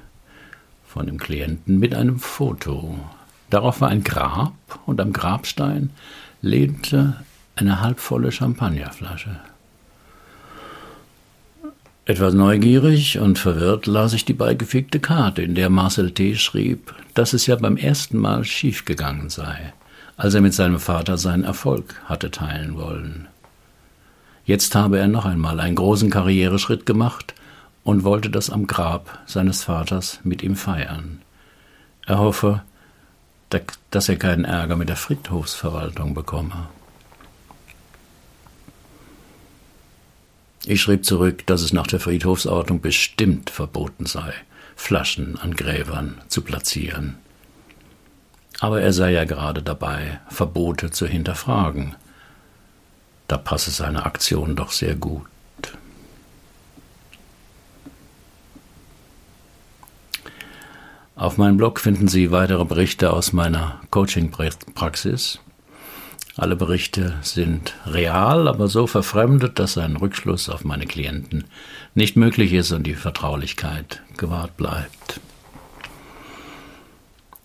von 0.85 1.05
dem 1.05 1.17
Klienten 1.17 1.79
mit 1.79 1.95
einem 1.95 2.19
Foto. 2.19 2.99
Darauf 3.49 3.81
war 3.81 3.89
ein 3.89 4.03
Grab 4.03 4.53
und 4.85 4.99
am 4.99 5.13
Grabstein 5.13 5.89
lehnte 6.41 7.23
eine 7.55 7.81
halbvolle 7.81 8.31
Champagnerflasche. 8.31 9.39
Etwas 12.05 12.33
neugierig 12.33 13.19
und 13.19 13.37
verwirrt 13.37 13.85
las 13.85 14.13
ich 14.13 14.25
die 14.25 14.33
beigefügte 14.33 14.99
Karte, 14.99 15.43
in 15.43 15.53
der 15.53 15.69
Marcel 15.69 16.11
T. 16.11 16.35
schrieb, 16.35 16.95
dass 17.13 17.33
es 17.33 17.45
ja 17.45 17.55
beim 17.55 17.77
ersten 17.77 18.17
Mal 18.17 18.43
schiefgegangen 18.43 19.29
sei, 19.29 19.73
als 20.17 20.33
er 20.33 20.41
mit 20.41 20.55
seinem 20.55 20.79
Vater 20.79 21.17
seinen 21.17 21.43
Erfolg 21.43 22.01
hatte 22.05 22.31
teilen 22.31 22.75
wollen. 22.75 23.27
Jetzt 24.45 24.73
habe 24.73 24.97
er 24.97 25.07
noch 25.07 25.25
einmal 25.25 25.59
einen 25.59 25.75
großen 25.75 26.09
Karriereschritt 26.09 26.87
gemacht 26.87 27.35
und 27.83 28.03
wollte 28.03 28.31
das 28.31 28.49
am 28.49 28.65
Grab 28.65 29.19
seines 29.27 29.63
Vaters 29.63 30.19
mit 30.23 30.41
ihm 30.41 30.55
feiern. 30.55 31.21
Er 32.07 32.17
hoffe, 32.17 32.63
dass 33.91 34.09
er 34.09 34.15
keinen 34.15 34.45
Ärger 34.45 34.75
mit 34.75 34.89
der 34.89 34.95
Friedhofsverwaltung 34.95 36.15
bekomme. 36.15 36.67
Ich 40.65 40.81
schrieb 40.81 41.05
zurück, 41.05 41.45
dass 41.47 41.61
es 41.61 41.73
nach 41.73 41.87
der 41.87 41.99
Friedhofsordnung 41.99 42.81
bestimmt 42.81 43.49
verboten 43.49 44.05
sei, 44.05 44.33
Flaschen 44.75 45.37
an 45.39 45.55
Gräbern 45.55 46.21
zu 46.27 46.43
platzieren. 46.43 47.17
Aber 48.59 48.81
er 48.81 48.93
sei 48.93 49.11
ja 49.11 49.25
gerade 49.25 49.63
dabei, 49.63 50.19
Verbote 50.29 50.91
zu 50.91 51.07
hinterfragen. 51.07 51.95
Da 53.27 53.37
passe 53.37 53.71
seine 53.71 54.05
Aktion 54.05 54.55
doch 54.55 54.71
sehr 54.71 54.95
gut. 54.95 55.25
Auf 61.15 61.37
meinem 61.37 61.57
Blog 61.57 61.79
finden 61.79 62.07
Sie 62.07 62.31
weitere 62.31 62.65
Berichte 62.65 63.13
aus 63.13 63.33
meiner 63.33 63.79
Coaching-Praxis. 63.89 65.39
Alle 66.37 66.55
Berichte 66.55 67.15
sind 67.21 67.75
real, 67.85 68.47
aber 68.47 68.67
so 68.67 68.87
verfremdet, 68.87 69.59
dass 69.59 69.77
ein 69.77 69.97
Rückschluss 69.97 70.49
auf 70.49 70.63
meine 70.63 70.85
Klienten 70.85 71.43
nicht 71.93 72.15
möglich 72.15 72.53
ist 72.53 72.71
und 72.71 72.83
die 72.83 72.95
Vertraulichkeit 72.95 74.01
gewahrt 74.17 74.55
bleibt. 74.55 75.19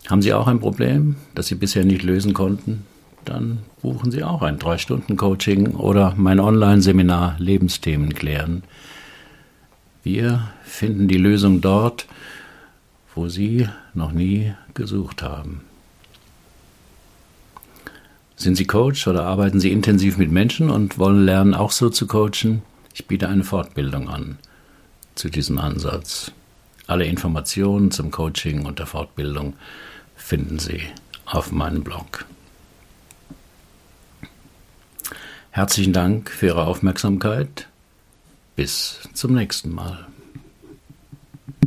Haben 0.09 0.21
Sie 0.21 0.33
auch 0.33 0.47
ein 0.47 0.61
Problem, 0.61 1.17
das 1.35 1.47
Sie 1.47 1.55
bisher 1.55 1.83
nicht 1.83 2.03
lösen 2.03 2.33
konnten? 2.33 2.85
Dann 3.25 3.59
buchen 3.81 4.09
Sie 4.09 4.23
auch 4.23 4.41
ein 4.41 4.57
3-Stunden-Coaching 4.57 5.75
oder 5.75 6.13
mein 6.15 6.39
Online-Seminar 6.39 7.35
Lebensthemen 7.39 8.13
klären. 8.13 8.63
Wir 10.01 10.47
finden 10.63 11.09
die 11.09 11.17
Lösung 11.17 11.59
dort, 11.59 12.05
wo 13.13 13.27
Sie 13.27 13.67
noch 13.93 14.13
nie 14.13 14.53
gesucht 14.73 15.23
haben. 15.23 15.66
Sind 18.37 18.55
Sie 18.55 18.65
Coach 18.65 19.07
oder 19.07 19.25
arbeiten 19.25 19.59
Sie 19.59 19.71
intensiv 19.71 20.17
mit 20.17 20.31
Menschen 20.31 20.69
und 20.69 20.99
wollen 20.99 21.25
lernen, 21.25 21.55
auch 21.55 21.71
so 21.71 21.89
zu 21.89 22.05
coachen? 22.05 22.61
Ich 22.93 23.07
biete 23.07 23.27
eine 23.27 23.43
Fortbildung 23.43 24.09
an 24.09 24.37
zu 25.15 25.29
diesem 25.29 25.57
Ansatz. 25.57 26.31
Alle 26.85 27.05
Informationen 27.05 27.89
zum 27.89 28.11
Coaching 28.11 28.65
und 28.65 28.77
der 28.77 28.85
Fortbildung 28.85 29.55
finden 30.15 30.59
Sie 30.59 30.81
auf 31.25 31.51
meinem 31.51 31.83
Blog. 31.83 32.25
Herzlichen 35.49 35.93
Dank 35.93 36.29
für 36.29 36.45
Ihre 36.45 36.65
Aufmerksamkeit. 36.65 37.67
Bis 38.55 38.99
zum 39.13 39.33
nächsten 39.33 39.73
Mal. 39.73 40.06